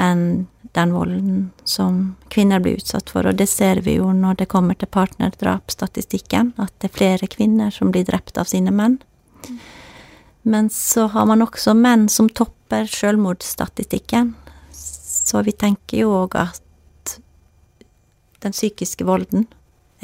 [0.00, 3.28] enn den volden som kvinner blir utsatt for.
[3.28, 7.70] Og det ser vi jo når det kommer til partnerdrapsstatistikken, at det er flere kvinner
[7.70, 8.98] som blir drept av sine menn.
[10.42, 14.34] Men så har man også menn som topper selvmordsstatistikken.
[14.74, 16.63] Så vi tenker jo òg at
[18.44, 19.48] den psykiske volden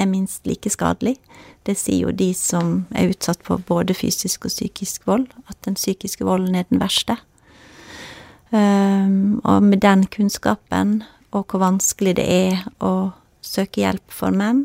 [0.00, 1.16] er minst like skadelig.
[1.66, 5.76] Det sier jo de som er utsatt for både fysisk og psykisk vold, at den
[5.76, 7.18] psykiske volden er den verste.
[8.50, 13.12] Um, og med den kunnskapen, og hvor vanskelig det er å
[13.44, 14.64] søke hjelp for menn,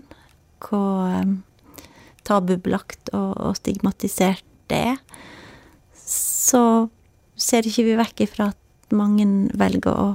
[0.63, 1.37] hvor um,
[2.25, 4.97] tabubelagt og, stigmatisert det er,
[6.05, 6.87] så
[7.37, 10.07] ser ikke vi vekk ifra at mange velger å,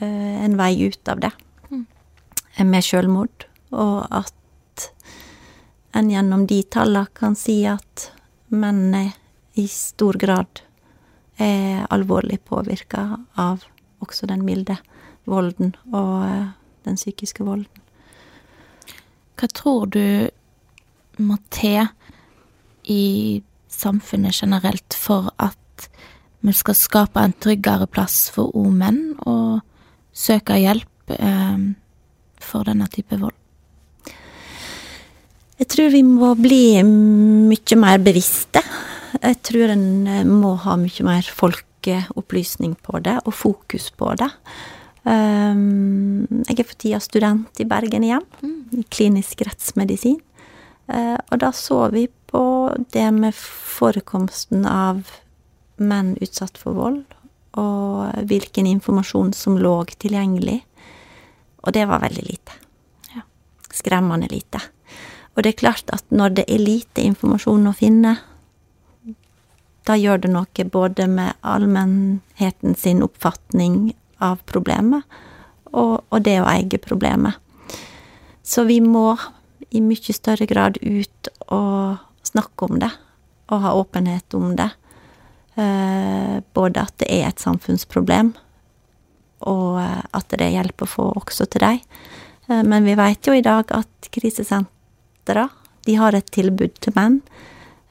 [0.00, 1.34] uh, en vei ut av det.
[2.58, 4.88] Med sjølmord og at
[5.96, 8.10] en gjennom de tallene kan si at
[8.52, 9.12] mennene
[9.60, 10.62] i stor grad
[11.40, 13.04] er alvorlig påvirka
[13.40, 13.64] av
[14.02, 14.76] også den milde
[15.28, 16.48] volden og eh,
[16.86, 17.82] den psykiske volden.
[19.38, 20.28] Hva tror du
[21.22, 21.86] må til
[22.88, 25.88] i samfunnet generelt for at
[26.42, 29.60] vi skal skape en tryggere plass for unge menn og
[30.12, 31.68] søke hjelp eh,
[32.44, 33.36] for denne type vold?
[35.62, 38.62] Jeg tror vi må bli mye mer bevisste.
[39.22, 44.30] Jeg tror en eh, må ha mye mer folkeopplysning på det, og fokus på det.
[45.02, 48.58] Um, jeg er for tida student i Bergen igjen, mm.
[48.78, 50.20] i klinisk rettsmedisin.
[50.90, 52.44] Uh, og da så vi på
[52.94, 55.10] det med forekomsten av
[55.82, 57.02] menn utsatt for vold,
[57.58, 60.62] og hvilken informasjon som lå tilgjengelig.
[61.62, 62.58] Og det var veldig lite.
[63.14, 63.24] Ja.
[63.70, 64.60] Skremmende lite.
[65.34, 68.16] Og det er klart at når det er lite informasjon å finne,
[69.86, 75.02] da gjør det noe både med allmennheten sin oppfatning av problemet,
[75.72, 77.40] og, og det å eie problemet.
[78.42, 79.16] Så vi må
[79.72, 81.96] i mye større grad ut og
[82.26, 82.90] snakke om det,
[83.50, 84.68] og ha åpenhet om det.
[85.54, 88.34] Eh, både at det er et samfunnsproblem,
[89.48, 91.80] og eh, at det er hjelp å få også til dem.
[92.48, 95.48] Eh, men vi vet jo i dag at krisesenter.
[95.86, 97.22] De har et tilbud til menn.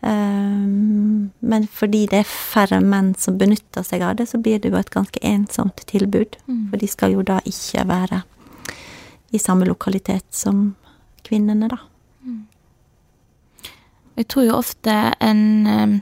[0.01, 4.71] Um, men fordi det er færre menn som benytter seg av det, så blir det
[4.71, 6.39] jo et ganske ensomt tilbud.
[6.47, 6.63] Mm.
[6.71, 8.23] For de skal jo da ikke være
[9.31, 10.71] i samme lokalitet som
[11.27, 11.77] kvinnene, da.
[12.25, 12.41] Mm.
[14.17, 15.93] Jeg tror jo ofte en eh,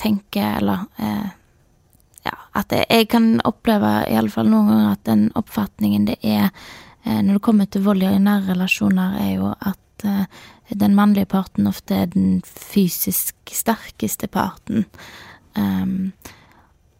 [0.00, 1.34] tenker, eller eh,
[2.26, 6.18] Ja, at jeg, jeg kan oppleve i alle fall noen ganger at den oppfatningen det
[6.20, 10.26] er eh, når det kommer til vold i nære relasjoner, er jo at eh,
[10.74, 14.84] den mannlige parten ofte er den fysisk sterkeste parten.
[15.56, 16.12] Um,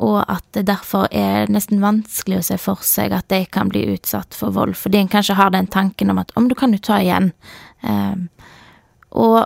[0.00, 3.84] og at det derfor er nesten vanskelig å se for seg at de kan bli
[3.92, 6.80] utsatt for vold, fordi en kanskje har den tanken om at om du kan jo
[6.82, 7.30] ta igjen.
[7.84, 8.28] Um,
[9.12, 9.44] og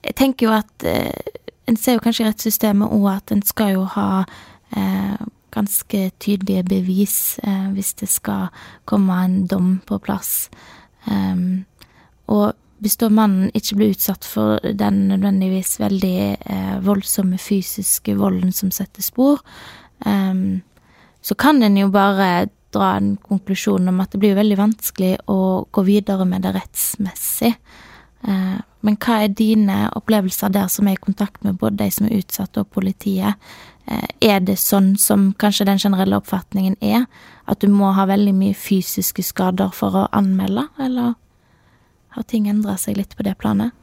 [0.00, 1.36] jeg tenker jo at uh,
[1.70, 4.24] en ser jo kanskje i rettssystemet òg at en skal jo ha
[4.76, 5.20] eh,
[5.54, 8.50] ganske tydelige bevis eh, hvis det skal
[8.90, 10.48] komme en dom på plass.
[11.06, 11.64] Um,
[12.30, 18.54] og hvis da mannen ikke blir utsatt for den nødvendigvis veldig eh, voldsomme fysiske volden
[18.56, 19.42] som setter spor,
[20.06, 20.62] um,
[21.20, 25.66] så kan en jo bare dra en konklusjon om at det blir veldig vanskelig å
[25.74, 27.52] gå videre med det rettsmessig.
[28.28, 32.06] Eh, men hva er dine opplevelser der som er i kontakt med både de som
[32.08, 33.36] er utsatt og politiet?
[33.86, 37.06] Eh, er det sånn som kanskje den generelle oppfatningen er,
[37.50, 41.16] at du må ha veldig mye fysiske skader for å anmelde, eller?
[42.16, 43.74] Har ting endra seg litt på det planet?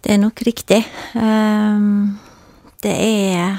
[0.00, 0.80] Det er nok riktig.
[1.16, 2.18] Ehm,
[2.84, 3.58] det er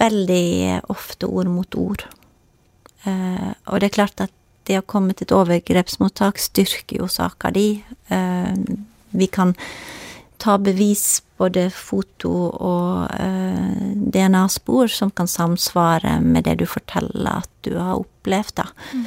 [0.00, 2.04] veldig ofte ord mot ord.
[3.08, 4.32] Eh, og det er klart at
[4.70, 7.82] det å komme til et overgrepsmottak styrker jo saka di.
[8.14, 9.56] Ehm, vi kan
[10.40, 17.50] ta bevis, både foto og eh, DNA-spor, som kan samsvare med det du forteller at
[17.64, 18.66] du har opplevd, da.
[18.92, 19.06] Mm.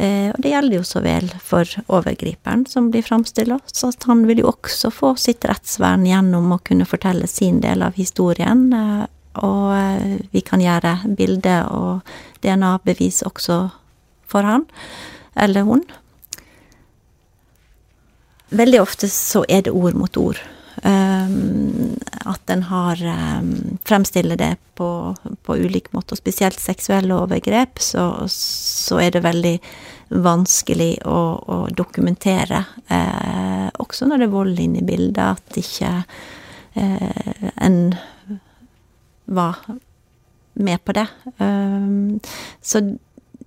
[0.00, 4.40] Eh, og det gjelder jo så vel for overgriperen som blir framstilla, så han vil
[4.40, 8.70] jo også få sitt rettsvern gjennom å kunne fortelle sin del av historien.
[8.72, 9.04] Eh,
[9.44, 12.08] og eh, vi kan gjøre bilde og
[12.42, 13.66] DNA-bevis også
[14.30, 14.66] for han
[15.34, 15.84] eller hun.
[18.50, 20.40] Veldig ofte så er det ord mot ord.
[20.82, 27.82] Um, at en har um, Fremstiller det på, på ulik måte, og spesielt seksuelle overgrep,
[27.82, 29.56] så, så er det veldig
[30.24, 32.62] vanskelig å, å dokumentere.
[32.90, 35.92] Uh, også når det er vold inne i bildet, at ikke
[36.78, 37.78] uh, en
[39.30, 39.60] var
[40.60, 41.06] med på det.
[41.38, 42.18] Um,
[42.62, 42.82] så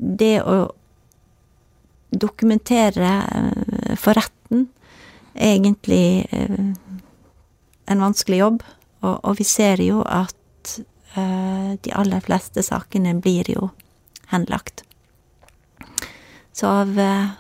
[0.04, 0.68] det å
[2.14, 4.68] dokumentere uh, for retten
[5.34, 6.30] egentlig
[7.90, 8.60] en vanskelig jobb,
[9.02, 10.76] og, og vi ser jo at
[11.18, 13.72] uh, de aller fleste sakene blir jo
[14.30, 14.84] henlagt.
[16.54, 17.34] Så av uh,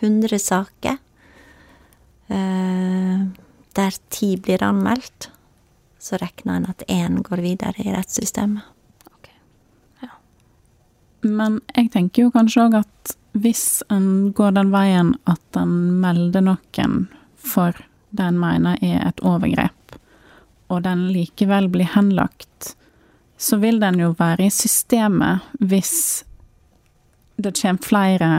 [0.00, 1.00] 100 saker
[2.30, 5.32] der ti blir anmeldt,
[5.98, 8.62] så regner en at én går videre i rettssystemet.
[11.20, 16.44] Men jeg tenker jo kanskje òg at hvis en går den veien at en melder
[16.46, 17.04] noen
[17.36, 17.76] for
[18.10, 19.94] det en mener er et overgrep,
[20.70, 22.74] og den likevel blir henlagt,
[23.40, 26.24] så vil den jo være i systemet hvis
[27.40, 28.30] det kommer flere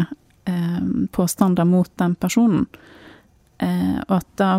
[0.45, 2.67] eh, påstander mot den personen,
[3.57, 4.51] eh, og at da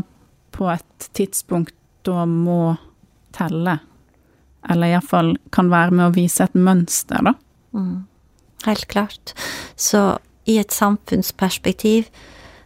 [0.52, 2.74] på et tidspunkt da må
[3.36, 3.78] telle,
[4.70, 7.36] eller iallfall kan være med å vise et mønster, da.
[7.76, 8.02] Mm.
[8.66, 9.34] Helt klart.
[9.76, 12.08] Så i et samfunnsperspektiv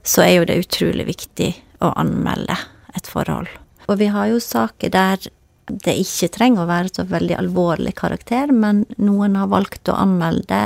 [0.06, 1.52] så er jo det utrolig viktig
[1.84, 2.56] å anmelde
[2.96, 3.48] et forhold.
[3.86, 5.28] Og vi har jo saker der
[5.66, 10.60] det ikke trenger å være så veldig alvorlig karakter, men noen har valgt å anmelde.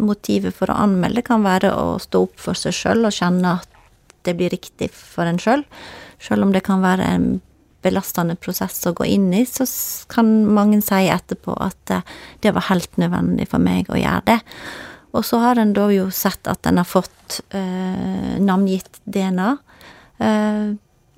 [0.00, 3.76] Motivet for å anmelde kan være å stå opp for seg sjøl og kjenne at
[4.24, 5.66] det blir riktig for en sjøl.
[6.20, 7.28] Sjøl om det kan være en
[7.82, 9.66] belastende prosess å gå inn i, så
[10.12, 12.06] kan mange si etterpå at eh,
[12.44, 14.38] det var helt nødvendig for meg å gjøre det.
[15.16, 19.50] Og så har en da jo sett at en har fått eh, navngitt DNA.
[20.22, 20.66] Eh,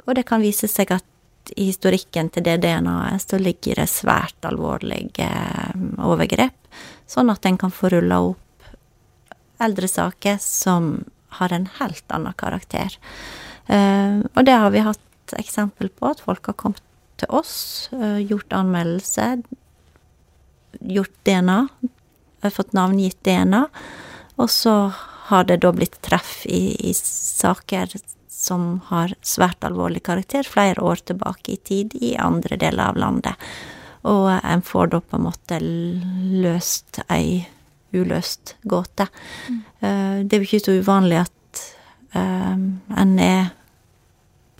[0.06, 4.46] og det kan vise seg at i historikken til det DNA-et så ligger det svært
[4.48, 6.56] alvorlige eh, overgrep,
[7.10, 8.38] sånn at en kan få rulla opp
[9.62, 10.94] eldre saker som
[11.38, 12.96] har en helt annen karakter.
[13.66, 15.02] Eh, og det har vi hatt
[15.40, 16.82] eksempel på, at folk har kommet
[17.20, 19.42] til oss, eh, gjort anmeldelse,
[20.80, 21.68] gjort DNA,
[22.50, 23.66] fått navngitt DNA,
[24.40, 24.76] og så
[25.28, 27.94] har det da blitt treff i, i saker
[28.32, 33.50] som har svært alvorlig karakter, flere år tilbake i tid, i andre deler av landet.
[34.08, 37.44] Og en får da på en måte løst ei
[37.92, 39.06] uløst gåte.
[39.48, 39.60] Mm.
[39.84, 41.62] Uh, det er jo ikke så uvanlig at
[42.16, 43.52] uh, en er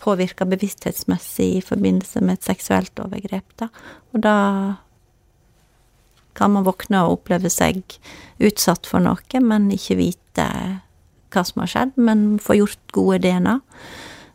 [0.03, 3.69] påvirka bevissthetsmessig i forbindelse med et seksuelt overgrep, da.
[4.13, 4.37] Og da
[6.39, 7.83] kan man våkne og oppleve seg
[8.43, 10.49] utsatt for noe, men ikke vite
[11.33, 13.59] hva som har skjedd, men få gjort gode DNA.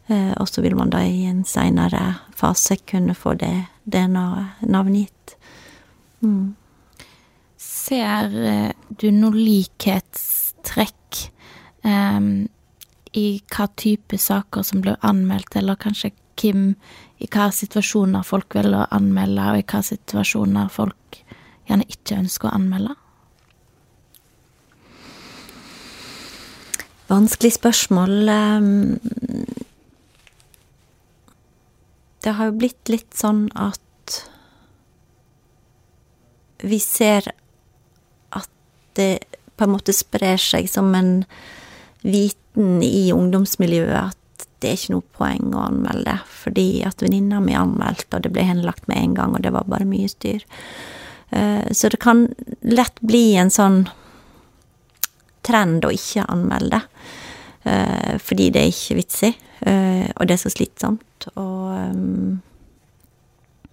[0.07, 5.35] Eh, og så vil man da i en seinere fase kunne få det DNA-et navngitt.
[6.23, 6.55] Mm.
[7.61, 11.23] Ser eh, du noen likhetstrekk
[11.83, 12.21] eh,
[13.17, 16.75] i hva type saker som blir anmeldt, eller kanskje hvem
[17.17, 21.21] i hva situasjoner folk velger å anmelde, og i hva situasjoner folk
[21.67, 22.95] gjerne ikke ønsker å anmelde?
[27.07, 28.29] Vanskelig spørsmål.
[28.29, 28.99] Ehm,
[32.23, 34.17] det har jo blitt litt sånn at
[36.67, 37.29] vi ser
[38.35, 38.49] at
[38.99, 39.23] det
[39.55, 41.23] på en måte sprer seg som en
[42.57, 44.17] viten i ungdomsmiljøet at
[44.59, 48.43] det er ikke noe poeng å anmelde, fordi at venninna mi anmeldte, og det ble
[48.43, 50.41] henlagt med en gang, og det var bare mye styr.
[51.29, 52.27] Eh, så det kan
[52.61, 53.87] lett bli en sånn
[55.45, 56.81] trend å ikke anmelde.
[57.67, 59.29] Uh, fordi det er ikke vits i,
[59.67, 61.25] uh, og det er så slitsomt.
[61.35, 62.37] Og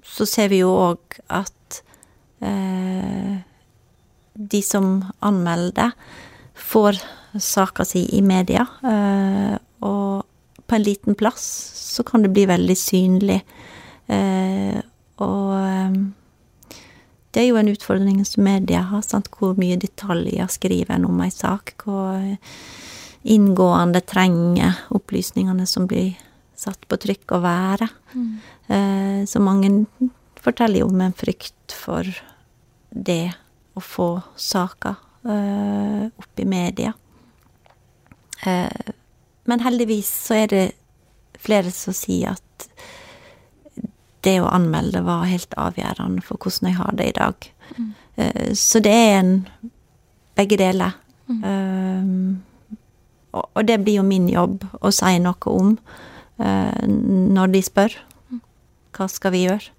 [0.02, 1.52] så ser vi jo òg at
[4.34, 5.94] de som anmelder,
[6.58, 6.98] får
[7.40, 8.66] saka si i media,
[9.84, 10.24] og
[10.64, 11.44] på en liten plass
[11.94, 13.40] så kan det bli veldig synlig.
[14.08, 15.98] og um,
[17.34, 19.26] det er jo en utfordring som media har, sant?
[19.34, 21.74] hvor mye detaljer skriver en om ei sak.
[21.82, 22.22] Hvor
[23.24, 26.12] inngående trenger opplysningene som blir
[26.54, 27.88] satt på trykk, å være.
[28.14, 28.28] Mm.
[28.68, 29.72] Eh, så mange
[30.44, 32.06] forteller jo om en frykt for
[32.90, 33.32] det
[33.74, 34.08] å få
[34.38, 34.94] saker
[35.26, 36.94] eh, opp i media.
[38.44, 38.92] Eh,
[39.44, 40.64] men heldigvis så er det
[41.44, 42.68] flere som sier at
[44.24, 47.48] det å anmelde var helt avgjørende for hvordan jeg har det i dag.
[47.76, 47.90] Mm.
[48.16, 49.34] Uh, så det er en
[50.38, 50.96] begge deler.
[51.28, 51.42] Mm.
[51.44, 52.74] Uh,
[53.34, 55.76] og, det blir jo min jobb å si noe om
[56.34, 57.92] når de spør.
[58.30, 58.40] Mm.
[58.96, 59.70] Hva skal vi gjøre?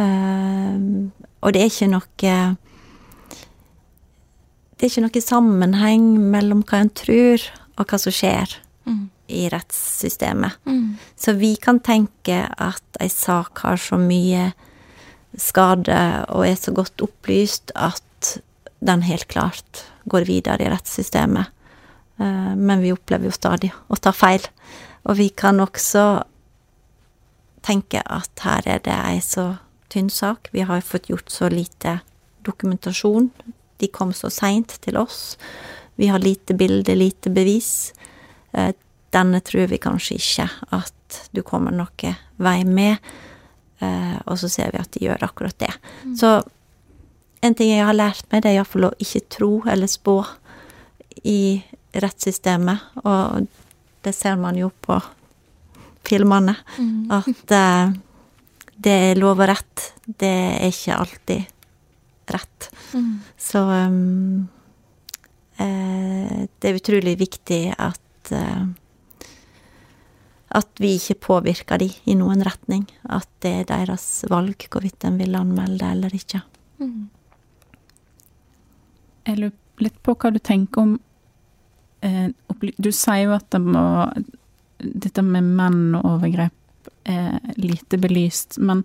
[0.00, 2.28] og det er ikke noe
[4.78, 7.42] Det er ikke noe sammenheng mellom hva en tror,
[7.76, 8.58] og hva som skjer.
[8.88, 10.52] Mm i rettssystemet.
[10.66, 10.96] Mm.
[11.16, 14.50] Så vi kan tenke at ei sak har så mye
[15.38, 18.34] skade og er så godt opplyst at
[18.80, 21.52] den helt klart går videre i rettssystemet.
[22.18, 24.42] Eh, men vi opplever jo stadig å ta feil.
[25.06, 26.24] Og vi kan også
[27.64, 29.52] tenke at her er det ei så
[29.92, 30.50] tynn sak.
[30.52, 32.00] Vi har fått gjort så lite
[32.46, 33.30] dokumentasjon.
[33.80, 35.36] De kom så seint til oss.
[36.00, 37.92] Vi har lite bilde, lite bevis.
[38.52, 38.72] Eh,
[39.12, 42.96] denne tror vi kanskje ikke at du kommer noe vei med.
[43.84, 45.72] Eh, og så ser vi at de gjør akkurat det.
[46.04, 46.14] Mm.
[46.16, 46.30] Så
[47.44, 50.14] en ting jeg har lært meg, det er iallfall å ikke tro eller spå
[51.28, 51.60] i
[51.92, 52.94] rettssystemet.
[53.04, 53.50] Og
[54.00, 54.96] det ser man jo på
[56.08, 57.10] filmene, mm.
[57.12, 57.92] at eh,
[58.80, 59.84] det er lov og rett.
[60.06, 62.70] Det er ikke alltid rett.
[62.96, 63.12] Mm.
[63.36, 64.48] Så um,
[65.60, 68.68] det er utrolig viktig at eh,
[70.50, 72.88] at vi ikke påvirker de i noen retning.
[73.06, 76.42] At det er deres valg hvorvidt de vil anmelde eller ikke.
[76.82, 77.06] Mm.
[79.28, 80.96] Jeg lurer litt på hva du tenker om
[82.04, 82.32] eh,
[82.82, 83.84] Du sier jo at det må,
[84.80, 88.82] dette med menn og overgrep er lite belyst, men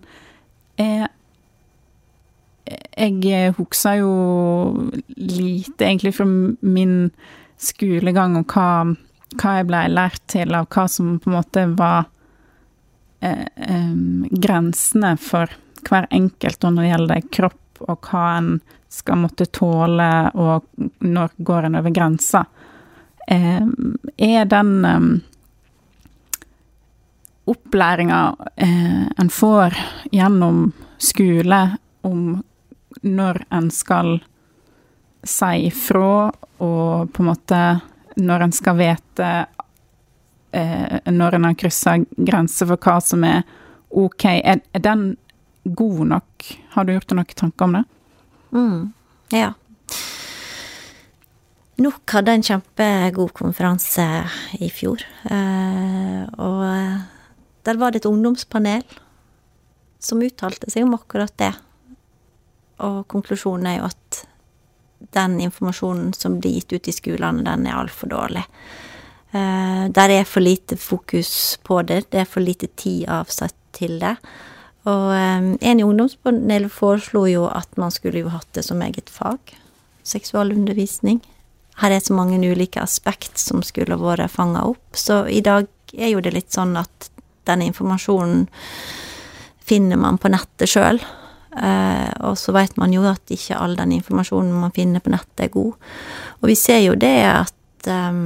[0.80, 1.08] er
[2.96, 4.12] jeg husker jo
[5.16, 6.96] lite egentlig fra min
[7.56, 8.70] skolegang og hva
[9.34, 12.06] hva jeg ble lært til av hva som på en måte var
[13.24, 13.94] eh, eh,
[14.30, 15.50] grensene for
[15.86, 18.50] hver enkelt og når det gjelder kropp, og hva en
[18.96, 20.64] skal måtte tåle, og
[21.04, 22.44] når går en over grensa.
[23.28, 23.66] Eh,
[24.16, 25.08] er den eh,
[27.46, 28.20] opplæringa
[28.58, 29.76] en får
[30.10, 31.60] gjennom skole
[32.06, 32.22] om
[33.02, 34.18] når en skal
[35.26, 36.30] si ifra,
[36.62, 37.60] og på en måte
[38.16, 39.28] når en skal vite
[40.56, 43.42] eh, Når en har kryssa grenser for hva som er
[43.90, 44.24] OK.
[44.24, 45.16] Er, er, den
[45.64, 46.46] god nok?
[46.72, 47.84] Har du gjort deg noen tanker om det?
[48.56, 48.80] Mm,
[49.34, 49.52] ja.
[51.76, 54.06] NOK hadde en kjempegod konferanse
[54.64, 55.04] i fjor.
[55.28, 56.64] Eh, og
[57.68, 58.84] der var det et ungdomspanel
[60.00, 61.52] som uttalte seg om akkurat det.
[62.84, 64.24] Og konklusjonen er jo at
[65.16, 68.44] den informasjonen som blir gitt ut i skolene, den er altfor dårlig.
[69.34, 73.98] Uh, der er for lite fokus på det, det er for lite tid avsatt til
[74.00, 74.16] det.
[74.86, 79.10] Og um, en i ungdomspanelet foreslo jo at man skulle jo hatt det som eget
[79.10, 79.56] fag.
[80.06, 81.20] Seksualundervisning.
[81.76, 84.96] her er så mange ulike aspekt som skulle vært fanga opp.
[84.96, 87.10] Så i dag er jo det litt sånn at
[87.44, 88.46] den informasjonen
[89.60, 91.02] finner man på nettet sjøl.
[91.56, 95.46] Eh, og så veit man jo at ikke all den informasjonen man finner på nettet,
[95.46, 95.88] er god.
[96.42, 98.22] Og vi ser jo det at eh,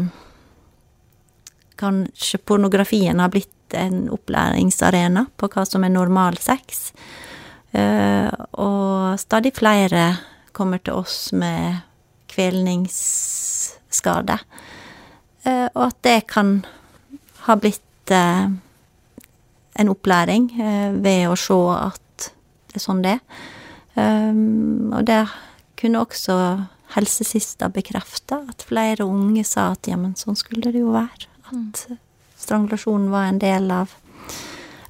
[1.81, 6.91] kanskje pornografien har blitt en opplæringsarena på hva som er normal sex.
[7.70, 10.16] Eh, og stadig flere
[10.53, 11.76] kommer til oss med
[12.31, 14.39] kvelningsskade.
[15.45, 16.66] Eh, og at det kan
[17.47, 18.51] ha blitt eh,
[19.81, 20.51] en opplæring
[21.01, 22.10] ved å se at
[22.71, 23.23] det er sånn det er.
[24.01, 25.21] og det
[25.81, 26.37] kunne også
[26.95, 31.29] helsesista bekrefte, at flere unge sa at jamen, sånn skulle det jo være.
[31.51, 31.85] At
[32.41, 33.95] strangulasjon var en del av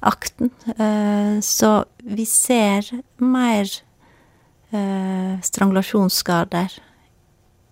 [0.01, 0.51] akten.
[1.45, 1.71] Så
[2.01, 2.87] vi ser
[3.21, 3.69] mer
[4.71, 6.77] eh, strangulasjonsskader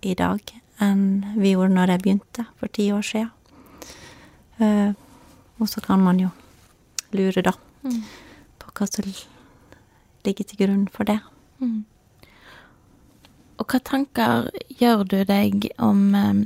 [0.06, 1.02] i dag enn
[1.36, 3.32] vi gjorde når jeg begynte for ti år siden.
[4.60, 4.92] Eh,
[5.60, 6.30] og så kan man jo
[7.16, 7.52] lure, da,
[7.84, 8.00] mm.
[8.60, 9.10] på hva som
[10.26, 11.18] ligger til grunn for det.
[11.60, 11.84] Mm.
[13.60, 14.48] Og hva tanker
[14.80, 16.44] gjør du deg om eh,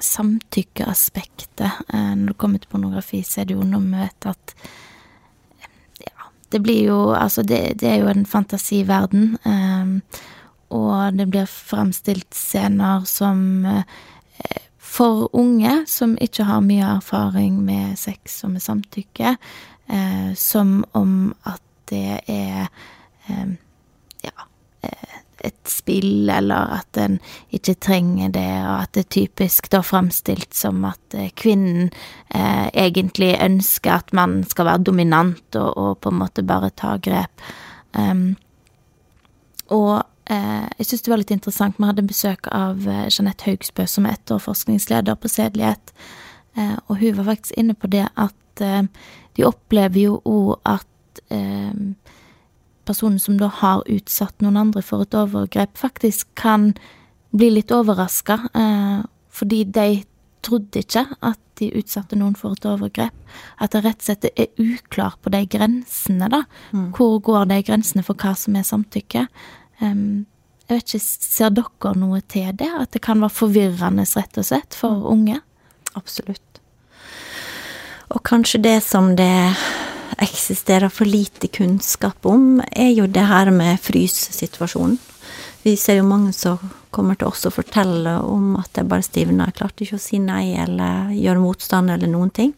[0.00, 1.84] samtykkeaspektet?
[1.88, 4.56] Eh, når du kommer til pornografi, så er det jo noe med at
[6.52, 9.36] det blir jo Altså, det, det er jo en fantasiverden.
[9.44, 10.20] Eh,
[10.74, 13.82] og det blir fremstilt scener som uh,
[14.78, 19.36] For unge som ikke har mye erfaring med sex og med samtykke,
[19.90, 22.66] uh, som om at det er
[23.28, 23.56] um,
[24.24, 24.48] Ja.
[24.84, 27.18] Uh, et spill, eller at en
[27.54, 31.90] ikke trenger det, og at det er typisk da framstilt som at eh, kvinnen
[32.34, 36.96] eh, egentlig ønsker at mannen skal være dominant og, og, på en måte bare ta
[37.02, 37.44] grep.
[37.92, 38.34] Um,
[39.74, 43.86] og eh, jeg syns det var litt interessant, vi hadde besøk av eh, Jeanette Haugsbø,
[43.90, 45.94] som er etterforskningsleder på sedelighet,
[46.56, 48.82] eh, og hun var faktisk inne på det at eh,
[49.36, 50.88] de opplever jo òg at
[52.84, 56.72] personen som da har utsatt noen andre for et overgrep, faktisk kan
[57.34, 59.00] bli litt overraska, eh,
[59.30, 60.04] fordi de
[60.44, 63.14] trodde ikke at de utsatte noen for et overgrep.
[63.62, 66.44] At det rett og slett er uklar på de grensene, da.
[66.72, 66.92] Mm.
[66.94, 69.26] Hvor går de grensene for hva som er samtykke?
[69.80, 72.70] Jeg vet ikke, Ser dere noe til det?
[72.80, 75.06] At det kan være forvirrende, rett og slett, for mm.
[75.14, 75.40] unge?
[75.94, 76.60] Absolutt.
[78.14, 79.54] Og kanskje det som det
[80.22, 84.98] eksisterer for lite kunnskap om, er jo det her med frysesituasjonen.
[85.64, 86.60] Vi ser jo mange som
[86.92, 89.48] kommer til oss og forteller om at det bare stivner.
[89.48, 92.52] Jeg klarte ikke å si nei eller gjøre motstand eller noen ting.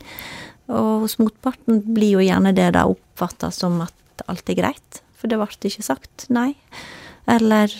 [0.66, 5.30] Og hos motparten blir jo gjerne det da oppfatta som at alt er greit, for
[5.30, 6.56] det ble ikke sagt nei.
[7.30, 7.70] Eller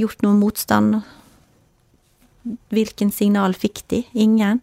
[0.00, 1.02] gjort noe motstand.
[2.74, 4.02] Hvilken signal fikk de?
[4.18, 4.60] Ingen.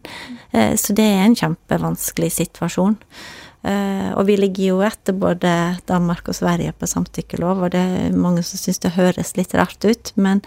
[0.52, 2.98] Eh, så det er en kjempevanskelig situasjon.
[3.60, 5.50] Uh, og vi ligger jo etter både
[5.88, 9.84] Danmark og Sverige på samtykkelov, og det er mange som syns det høres litt rart
[9.84, 10.40] ut, men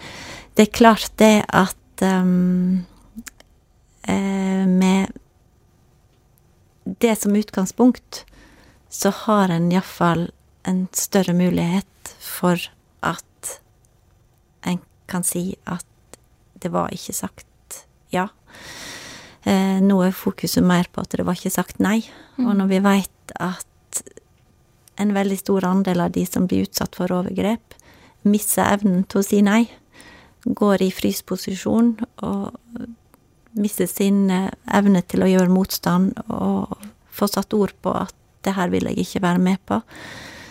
[0.58, 2.82] det er klart det at um,
[4.04, 5.14] med
[6.84, 8.24] det som utgangspunkt,
[8.90, 10.28] så har en iallfall
[10.68, 12.60] en større mulighet for
[13.04, 13.58] at
[14.66, 15.86] en kan si at
[16.62, 18.28] det var ikke sagt ja.
[19.44, 22.00] Eh, nå er fokuset mer på at det var ikke sagt nei.
[22.38, 22.48] Mm.
[22.48, 24.02] Og når vi veit at
[25.00, 27.74] en veldig stor andel av de som blir utsatt for overgrep,
[28.24, 29.66] mister evnen til å si nei,
[30.44, 32.84] går i frysposisjon og
[33.60, 36.72] mister sin eh, evne til å gjøre motstand og
[37.14, 38.14] få satt ord på at
[38.44, 39.80] det her vil jeg ikke være med på,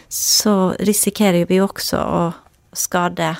[0.10, 2.22] så risikerer vi også å
[2.74, 3.34] skade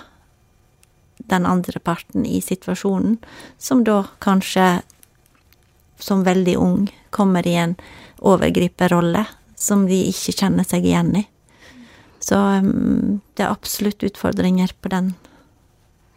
[1.30, 3.18] den andre parten i situasjonen,
[3.58, 4.84] som da kanskje
[6.00, 7.76] som veldig ung kommer i en
[8.24, 9.26] overgriperrolle
[9.56, 11.24] som de ikke kjenner seg igjen i.
[12.24, 15.14] Så um, det er absolutt utfordringer på den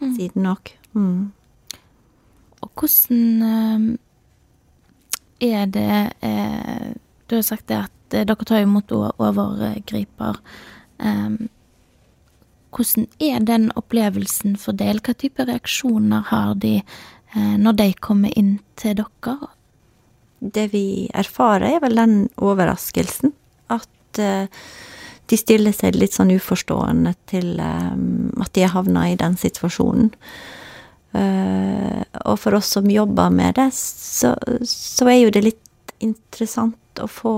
[0.01, 0.13] mm.
[0.19, 0.71] siden òg.
[0.95, 1.33] Mm.
[2.63, 3.89] Og hvordan um,
[5.43, 6.95] er det eh,
[7.29, 10.39] Du har sagt det at eh, dere tar imot overgriper.
[10.99, 11.49] Um,
[12.71, 15.03] hvordan er den opplevelsen for del?
[15.03, 19.51] Hva type reaksjoner har de eh, når de kommer inn til dere?
[20.41, 23.33] Det vi erfarer, er vel den overraskelsen.
[23.73, 24.47] At uh,
[25.27, 30.13] de stiller seg litt sånn uforstående til um, at de er havna i den situasjonen.
[31.17, 37.01] Uh, og for oss som jobber med det, så, så, er jo det litt interessant
[37.01, 37.37] å få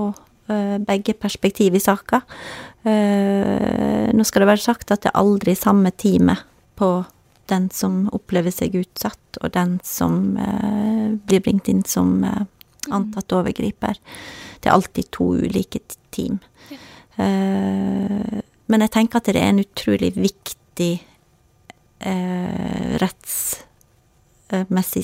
[0.49, 2.23] begge perspektiv i saka.
[2.81, 6.33] nå skal det være sagt at det er aldri samme time
[6.73, 6.87] på
[7.49, 12.45] den som opplever seg utsatt, og den som eh, blir bringt inn som eh,
[12.95, 13.99] antatt overgriper.
[14.59, 15.79] Det er alltid to ulike
[16.11, 16.39] team.
[16.69, 16.77] Ja.
[17.19, 21.03] men jeg tenker at det er en utrolig viktig
[21.99, 25.03] eh, rettsmessig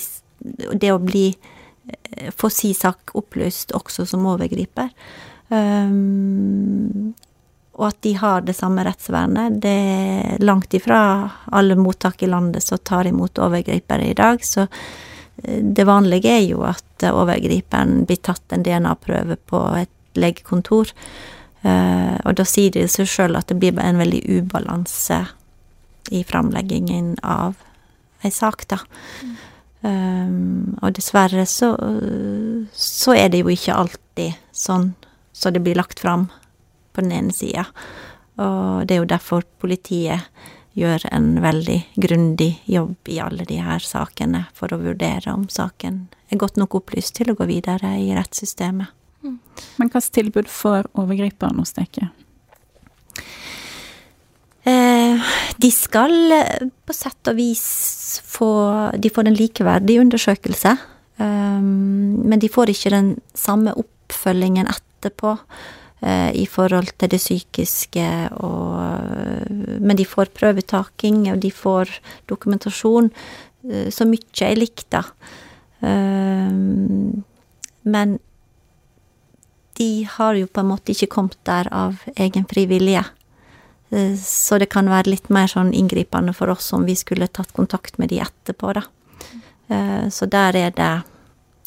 [0.80, 4.90] Det å bli eh, Få si sak opplyst også som overgriper.
[5.50, 7.14] Um,
[7.76, 9.60] og at de har det samme rettsvernet.
[9.62, 11.00] Det er langt ifra
[11.52, 14.70] alle mottak i landet som tar imot overgripere i dag, så eh,
[15.44, 20.92] det vanlige er jo at overgriperen blir tatt en DNA-prøve på et legekontor.
[21.66, 25.24] Uh, og da sier det seg sjøl at det blir en veldig ubalanse
[26.14, 27.58] i framleggingen av
[28.26, 28.80] ei sak, da.
[29.26, 29.34] Mm.
[29.86, 31.76] Um, og dessverre så,
[32.74, 34.94] så er det jo ikke alltid sånn
[35.36, 36.30] så det blir lagt fram
[36.94, 37.66] på den ene sida.
[38.40, 40.24] Og det er jo derfor politiet
[40.76, 46.06] gjør en veldig grundig jobb i alle de her sakene for å vurdere om saken
[46.32, 48.92] er godt nok opplyst til å gå videre i rettssystemet.
[49.26, 49.40] Mm.
[49.80, 52.12] Men hvilket tilbud får overgriperen hos dere?
[54.66, 57.66] Eh, de skal eh, på sett og vis
[58.26, 58.50] få
[58.98, 60.74] De får en likeverdig undersøkelse.
[61.16, 68.08] Um, men de får ikke den samme oppfølgingen etterpå eh, i forhold til det psykiske
[68.46, 69.50] og
[69.82, 71.90] Men de får prøvetaking, og de får
[72.30, 73.10] dokumentasjon.
[73.70, 75.02] Eh, så mye er likt, da.
[77.86, 78.20] Men
[79.78, 83.04] de har jo på en måte ikke kommet der av egen fri vilje.
[83.90, 87.54] Eh, så det kan være litt mer sånn inngripende for oss om vi skulle tatt
[87.54, 88.86] kontakt med de etterpå, da.
[89.68, 90.94] Eh, så der er det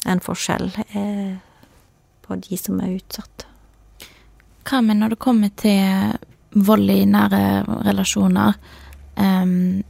[0.09, 1.37] en forskjell eh,
[2.25, 3.45] på de som er utsatt.
[4.67, 6.17] Hva med når det kommer til
[6.53, 7.43] vold i nære
[7.85, 8.57] relasjoner?
[9.19, 9.83] Um,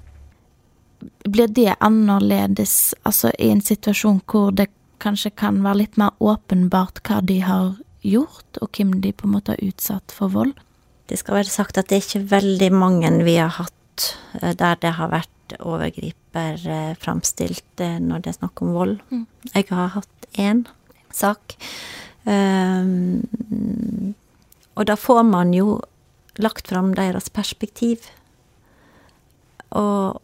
[1.29, 7.01] blir det annerledes altså i en situasjon hvor det kanskje kan være litt mer åpenbart
[7.07, 10.55] hva de har gjort, og hvem de på en måte har utsatt for vold?
[11.09, 14.09] Det skal være sagt at det er ikke veldig mange vi har hatt
[14.41, 18.99] eh, der det har vært overgriper eh, framstilt eh, når det er snakk om vold.
[19.09, 19.25] Mm.
[19.55, 20.65] Jeg har hatt én
[21.15, 21.55] sak.
[22.29, 23.23] Um,
[24.79, 25.79] og da får man jo
[26.39, 28.05] lagt fram deres perspektiv.
[29.75, 30.21] Og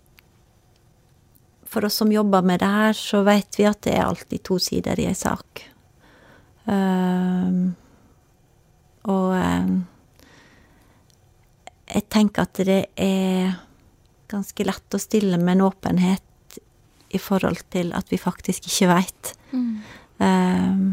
[1.67, 4.59] for oss som jobber med det her, så vet vi at det er alltid to
[4.63, 5.65] sider i ei sak.
[6.65, 7.75] Um,
[9.11, 9.75] og um,
[11.91, 13.59] jeg tenker at det er
[14.31, 16.57] ganske lett å stille med en åpenhet
[17.13, 19.35] i forhold til at vi faktisk ikke veit.
[19.51, 19.69] Mm.
[20.23, 20.87] Um,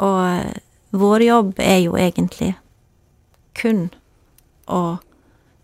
[0.00, 2.54] og vår jobb er jo egentlig
[3.58, 3.88] kun
[4.70, 4.98] å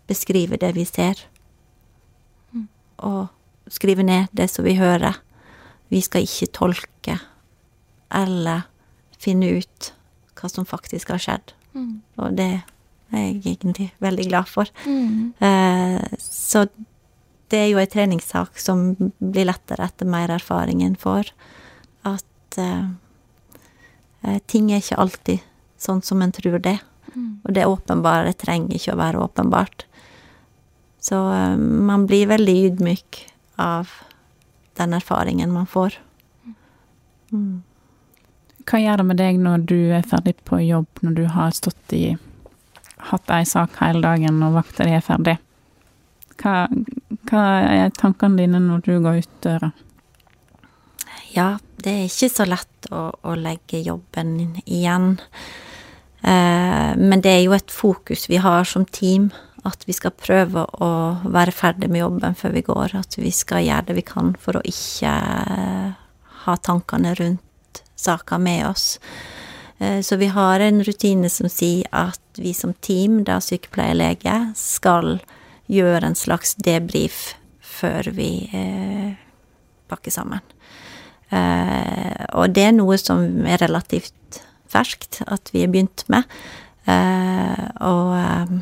[0.07, 1.19] beskrive det vi ser.
[2.97, 3.27] Og
[3.69, 5.19] skrive ned det som vi hører.
[5.91, 7.19] Vi skal ikke tolke
[8.13, 8.65] eller
[9.19, 9.91] finne ut
[10.37, 11.53] hva som faktisk har skjedd.
[11.75, 12.01] Mm.
[12.21, 12.51] Og det
[13.11, 14.69] er jeg egentlig veldig glad for.
[14.85, 15.33] Mm.
[15.39, 16.65] Eh, så
[17.51, 21.31] det er jo ei treningssak som blir lettere etter mer erfaring en får.
[22.07, 22.87] At eh,
[24.49, 25.43] ting er ikke alltid
[25.77, 26.77] sånn som en tror det.
[27.13, 27.39] Mm.
[27.43, 29.85] Og det åpenbare trenger ikke å være åpenbart.
[30.99, 33.23] Så eh, man blir veldig ydmyk
[33.61, 33.91] av
[34.77, 35.97] den erfaringen man får.
[37.31, 37.63] Mm.
[38.67, 41.93] Hva gjør det med deg når du er ferdig på jobb, når du har stått
[41.95, 42.07] i
[43.07, 45.35] Hatt ei sak hele dagen, og vakta di er ferdig?
[46.41, 46.65] Hva,
[47.29, 49.69] hva, er tankene dine når du går ut døra?
[51.31, 51.45] Ja,
[51.83, 55.15] det er ikke så lett å, å legge jobben igjen.
[56.21, 59.29] Eh, men det er jo et fokus vi har som team,
[59.67, 60.91] at vi skal prøve å
[61.27, 62.95] være ferdig med jobben før vi går.
[62.97, 65.13] At vi skal gjøre det vi kan for å ikke
[66.47, 68.99] ha tankene rundt saka med oss.
[69.77, 75.19] Eh, så vi har en rutine som sier at vi som team, da sykepleierlege, skal
[75.67, 79.17] gjøre en slags debrief før vi eh,
[79.89, 80.41] pakker sammen.
[81.29, 86.27] Eh, og det er noe som er relativt ferskt at vi har begynt med.
[86.87, 88.53] Eh, og eh,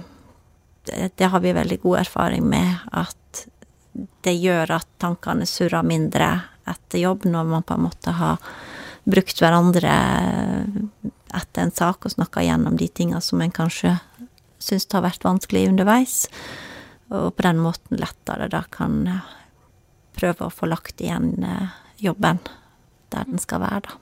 [1.16, 3.46] det, har vi veldig god erfaring med at
[4.26, 6.30] det gjør at tankene surrer mindre
[6.68, 8.42] etter jobb, når man på en måte har
[9.06, 9.94] brukt hverandre
[11.36, 13.94] etter en sak og snakka gjennom de tinga som en kanskje
[14.62, 16.26] syns har vært vanskelig underveis.
[17.14, 19.04] Og på den måten lettere da kan
[20.18, 22.42] prøve å få lagt igjen eh, jobben
[23.14, 24.02] der den skal være, da.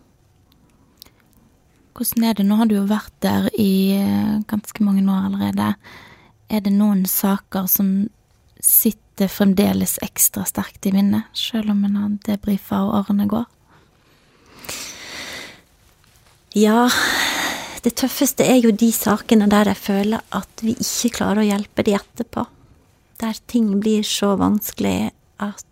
[1.93, 2.45] Hvordan er det?
[2.47, 5.73] Nå har du jo vært der i eh, ganske mange år allerede.
[6.49, 7.91] Er det noen saker som
[8.63, 13.45] sitter fremdeles ekstra sterkt i minnet, selv om en har debrifa og årene går?
[16.57, 16.87] Ja,
[17.85, 21.85] det tøffeste er jo de sakene der jeg føler at vi ikke klarer å hjelpe
[21.85, 22.45] de etterpå.
[23.21, 25.65] Der ting blir så vanskelig at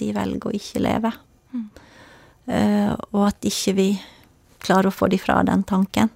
[0.00, 1.12] de velger å ikke leve.
[1.54, 3.88] Uh, og at ikke vi
[4.64, 6.10] klarer å få de fra den tanken.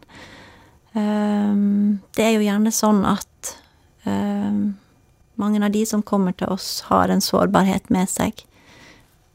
[0.92, 3.52] Um, det er jo gjerne sånn at
[4.04, 4.74] um,
[5.40, 8.44] mange av de som kommer til oss, har en sårbarhet med seg.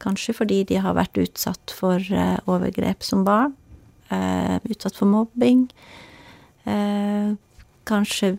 [0.02, 3.56] Kanskje fordi de har vært utsatt for uh, overgrep som barn
[4.08, 5.66] Uh, utsatt for mobbing.
[7.84, 8.30] Kanskje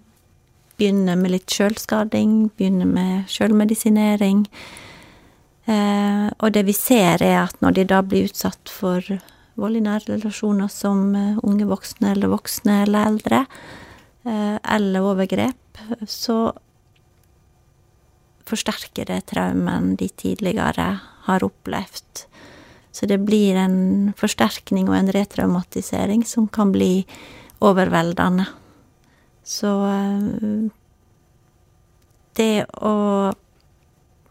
[0.78, 4.46] begynne med litt sjølskading, begynne med sjølmedisinering.
[5.68, 9.04] Eh, og det vi ser, er at når de da blir utsatt for
[9.58, 13.42] vold i nære relasjoner som eh, unge voksne eller voksne eller eldre,
[14.24, 16.38] eh, eller overgrep, så
[18.48, 20.88] forsterker det traumen de tidligere
[21.26, 22.24] har opplevd.
[22.90, 27.04] Så det blir en forsterkning og en retraumatisering som kan bli
[27.60, 28.46] overveldende.
[29.44, 29.68] Så
[32.40, 32.96] det å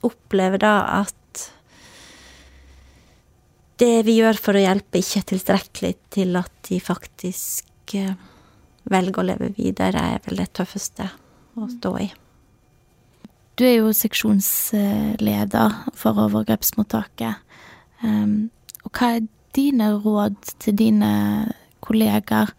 [0.07, 0.73] oppleve da
[1.03, 1.15] at
[3.78, 8.15] det vi gjør for å hjelpe, ikke er tilstrekkelig til at de faktisk eh,
[8.89, 11.09] velger å leve videre, er vel det tøffeste
[11.57, 12.07] å stå i.
[13.57, 17.39] Du er jo seksjonsleder for overgrepsmottaket.
[18.05, 18.51] Um,
[18.86, 21.13] og hva er dine råd til dine
[21.82, 22.51] kolleger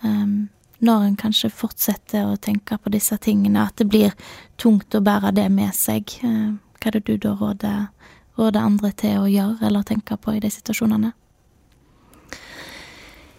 [0.00, 0.48] um,
[0.80, 4.16] når en kanskje fortsetter å tenke på disse tingene, at det blir
[4.56, 6.16] tungt å bære det med seg?
[6.24, 7.88] Uh, hva er det du da råder,
[8.38, 11.12] råder andre til å gjøre eller tenke på i de situasjonene?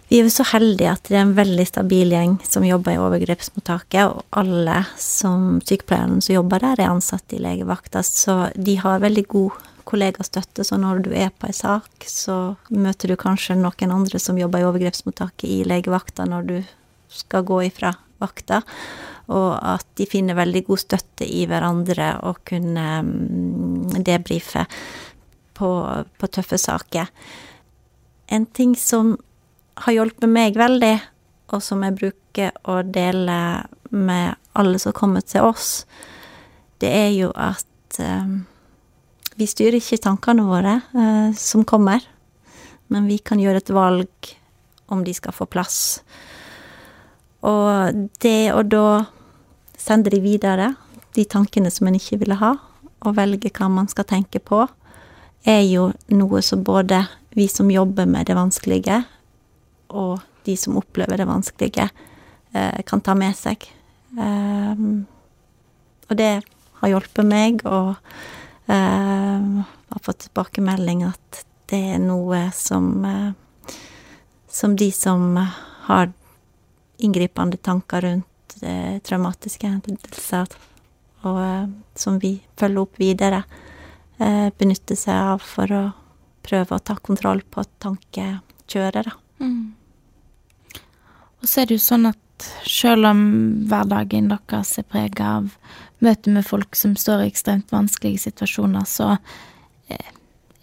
[0.10, 3.02] Vi er jo så heldige at det er en veldig stabil gjeng som jobber i
[3.02, 9.04] overgrepsmottaket, og alle som sykepleierne som jobber der, er ansatt i legevakta, så de har
[9.04, 13.94] veldig god kollegastøtte, så når du er på ei sak, så møter du kanskje noen
[13.94, 16.58] andre som jobber i overgrepsmottaket i legevakta når du
[17.14, 18.64] skal gå ifra vakta,
[19.30, 24.66] og at de finner veldig god støtte i hverandre og kunne mm, debrife
[25.58, 25.70] på,
[26.18, 27.10] på tøffe saker.
[28.34, 29.16] En ting som
[29.86, 30.96] har hjulpet meg veldig,
[31.54, 33.38] og som jeg bruker å dele
[33.90, 35.84] med alle som kommer til oss,
[36.82, 38.42] det er jo at um,
[39.40, 42.04] vi styrer ikke tankene våre eh, som kommer,
[42.92, 44.34] men vi kan gjøre et valg
[44.92, 46.02] om de skal få plass.
[47.48, 49.06] Og det å da
[49.80, 50.74] sende de videre,
[51.16, 52.56] de tankene som en ikke ville ha,
[53.00, 54.66] og velge hva man skal tenke på,
[55.48, 57.06] er jo noe som både
[57.38, 59.04] vi som jobber med det vanskelige,
[59.96, 61.90] og de som opplever det vanskelige,
[62.54, 63.64] eh, kan ta med seg.
[64.18, 65.06] Um,
[66.10, 66.42] og det
[66.82, 67.96] har hjulpet meg, og
[68.70, 71.40] Uh, har fått tilbakemelding at
[71.72, 72.92] det er noe som
[74.50, 75.38] Som de som
[75.88, 76.12] har
[76.98, 78.28] inngripende tanker rundt
[78.64, 80.52] uh, traumatiske hendelser,
[81.24, 81.68] og uh,
[82.00, 83.44] som vi følger opp videre,
[84.20, 85.84] benytter seg av for å
[86.44, 89.14] prøve å ta kontroll på tankekjøret, da.
[89.40, 90.82] Mm.
[91.40, 92.20] Og så er det jo sånn at
[92.68, 93.22] selv om
[93.70, 95.54] hverdagen deres er prega av
[96.04, 99.14] møte med folk som står i ekstremt vanskelige situasjoner, så
[99.92, 100.12] eh,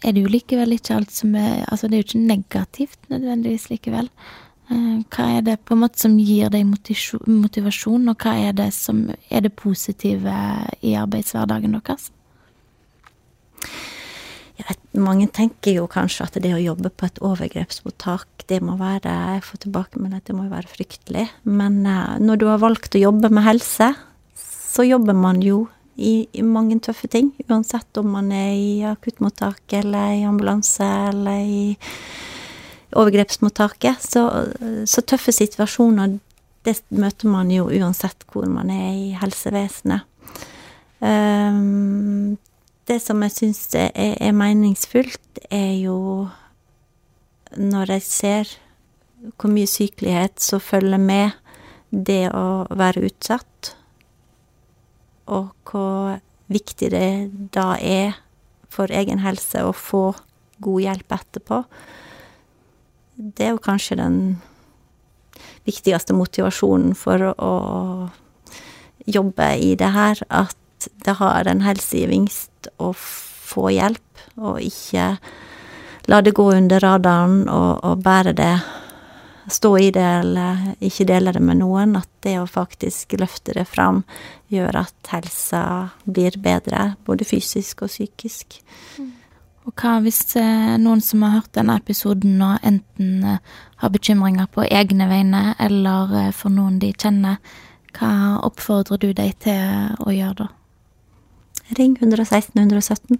[0.03, 3.69] er det jo likevel ikke alt som er Altså, det er jo ikke negativt nødvendigvis
[3.71, 4.09] likevel.
[4.67, 8.71] Eh, hva er det på en måte som gir deg motivasjon, og hva er det
[8.75, 10.33] som er det positive
[10.83, 12.09] i arbeidshverdagen deres?
[14.57, 19.11] Ja, mange tenker jo kanskje at det å jobbe på et overgrepsmottak, det må være
[19.35, 21.27] Jeg får tilbake med at det må være fryktelig.
[21.43, 23.91] Men uh, når du har valgt å jobbe med helse,
[24.33, 27.31] så jobber man jo i, i, mange tøffe ting.
[27.49, 31.63] Uansett om man er i akuttmottak eller i ambulanse eller i
[32.95, 34.01] overgrepsmottaket.
[34.03, 34.23] Så,
[34.85, 36.17] så, tøffe situasjoner,
[36.67, 40.05] det møter man jo uansett hvor man er i helsevesenet.
[40.97, 42.37] Um,
[42.87, 46.27] det som jeg syns er, er, meningsfullt, er jo
[47.57, 48.55] når jeg ser
[49.37, 51.35] hvor mye sykelighet som følger med
[51.91, 53.73] det å være utsatt
[55.27, 56.17] og hvor
[56.51, 57.11] viktig det
[57.55, 58.15] da er
[58.71, 60.11] for egen helse å få
[60.63, 61.61] god hjelp etterpå.
[63.17, 64.17] Det er jo kanskje den
[65.65, 67.53] viktigste motivasjonen for å
[69.07, 75.15] jobbe i det her, at det har en helsegevinst å få hjelp, og ikke
[76.07, 78.53] la det gå under radaren og, og bære det
[79.51, 81.95] stå i det eller ikke dele det med noen.
[81.99, 84.03] At det å faktisk løfte det fram
[84.53, 85.63] gjør at helsa
[86.05, 88.59] blir bedre, både fysisk og psykisk.
[89.67, 94.47] Og hva hvis eh, noen som har hørt denne episoden og enten eh, har bekymringer
[94.53, 97.41] på egne vegne eller eh, for noen de kjenner,
[97.97, 100.47] hva oppfordrer du deg til å gjøre da?
[101.75, 103.19] Ring 116 117.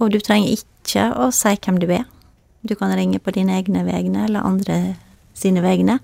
[0.00, 2.06] Og du trenger ikke å si hvem du er.
[2.64, 4.78] Du kan ringe på dine egne vegne eller andre
[5.36, 5.98] sine vegne.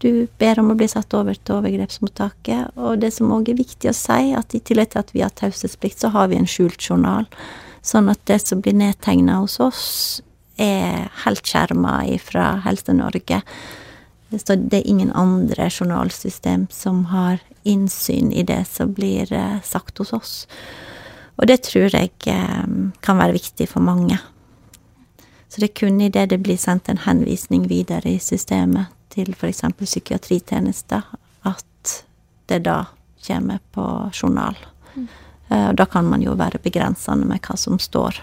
[0.00, 3.90] Du ber om å bli satt over til overgrepsmottaket, og det som òg er viktig
[3.90, 6.80] å si, at i tillegg til at vi har taushetsplikt, så har vi en skjult
[6.80, 7.28] journal.
[7.82, 9.84] Sånn at det som blir nedtegna hos oss,
[10.60, 13.40] er helt skjerma fra Helse Norge.
[14.30, 19.98] Så det er ingen andre journalsystem som har innsyn i det som blir eh, sagt
[19.98, 20.34] hos oss.
[21.40, 22.68] Og det tror jeg eh,
[23.00, 24.20] kan være viktig for mange.
[25.48, 29.64] Så det er kun idet det blir sendt en henvisning videre i systemet til f.eks.
[29.80, 31.02] psykiatritjenester,
[31.42, 31.96] at
[32.46, 32.84] det da
[33.26, 34.54] kommer på journal.
[34.94, 35.08] Mm.
[35.50, 38.20] Og da kan man jo være begrensende med hva som står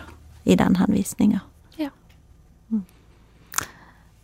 [0.48, 1.42] i den henvisninga.
[1.76, 1.90] Ja.
[2.72, 2.86] Mm.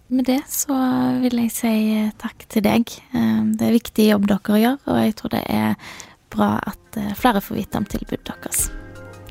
[0.08, 0.78] Med det så
[1.20, 1.74] vil jeg si
[2.22, 2.95] takk til deg.
[3.12, 5.76] Eh, det er viktig jobb dere gjør, og jeg tror det er
[6.32, 8.70] bra at flere får vite om tilbudet deres.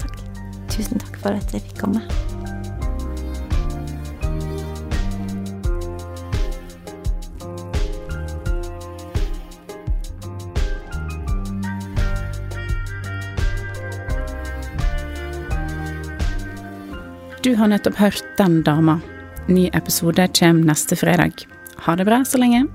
[0.02, 0.20] Takk.
[0.68, 2.04] Tusen takk for at jeg fikk komme.
[17.42, 19.00] Du har nettopp hørt Den dama.
[19.46, 21.32] Ny episode kommer neste fredag.
[21.76, 22.66] Ha det bra så lenge.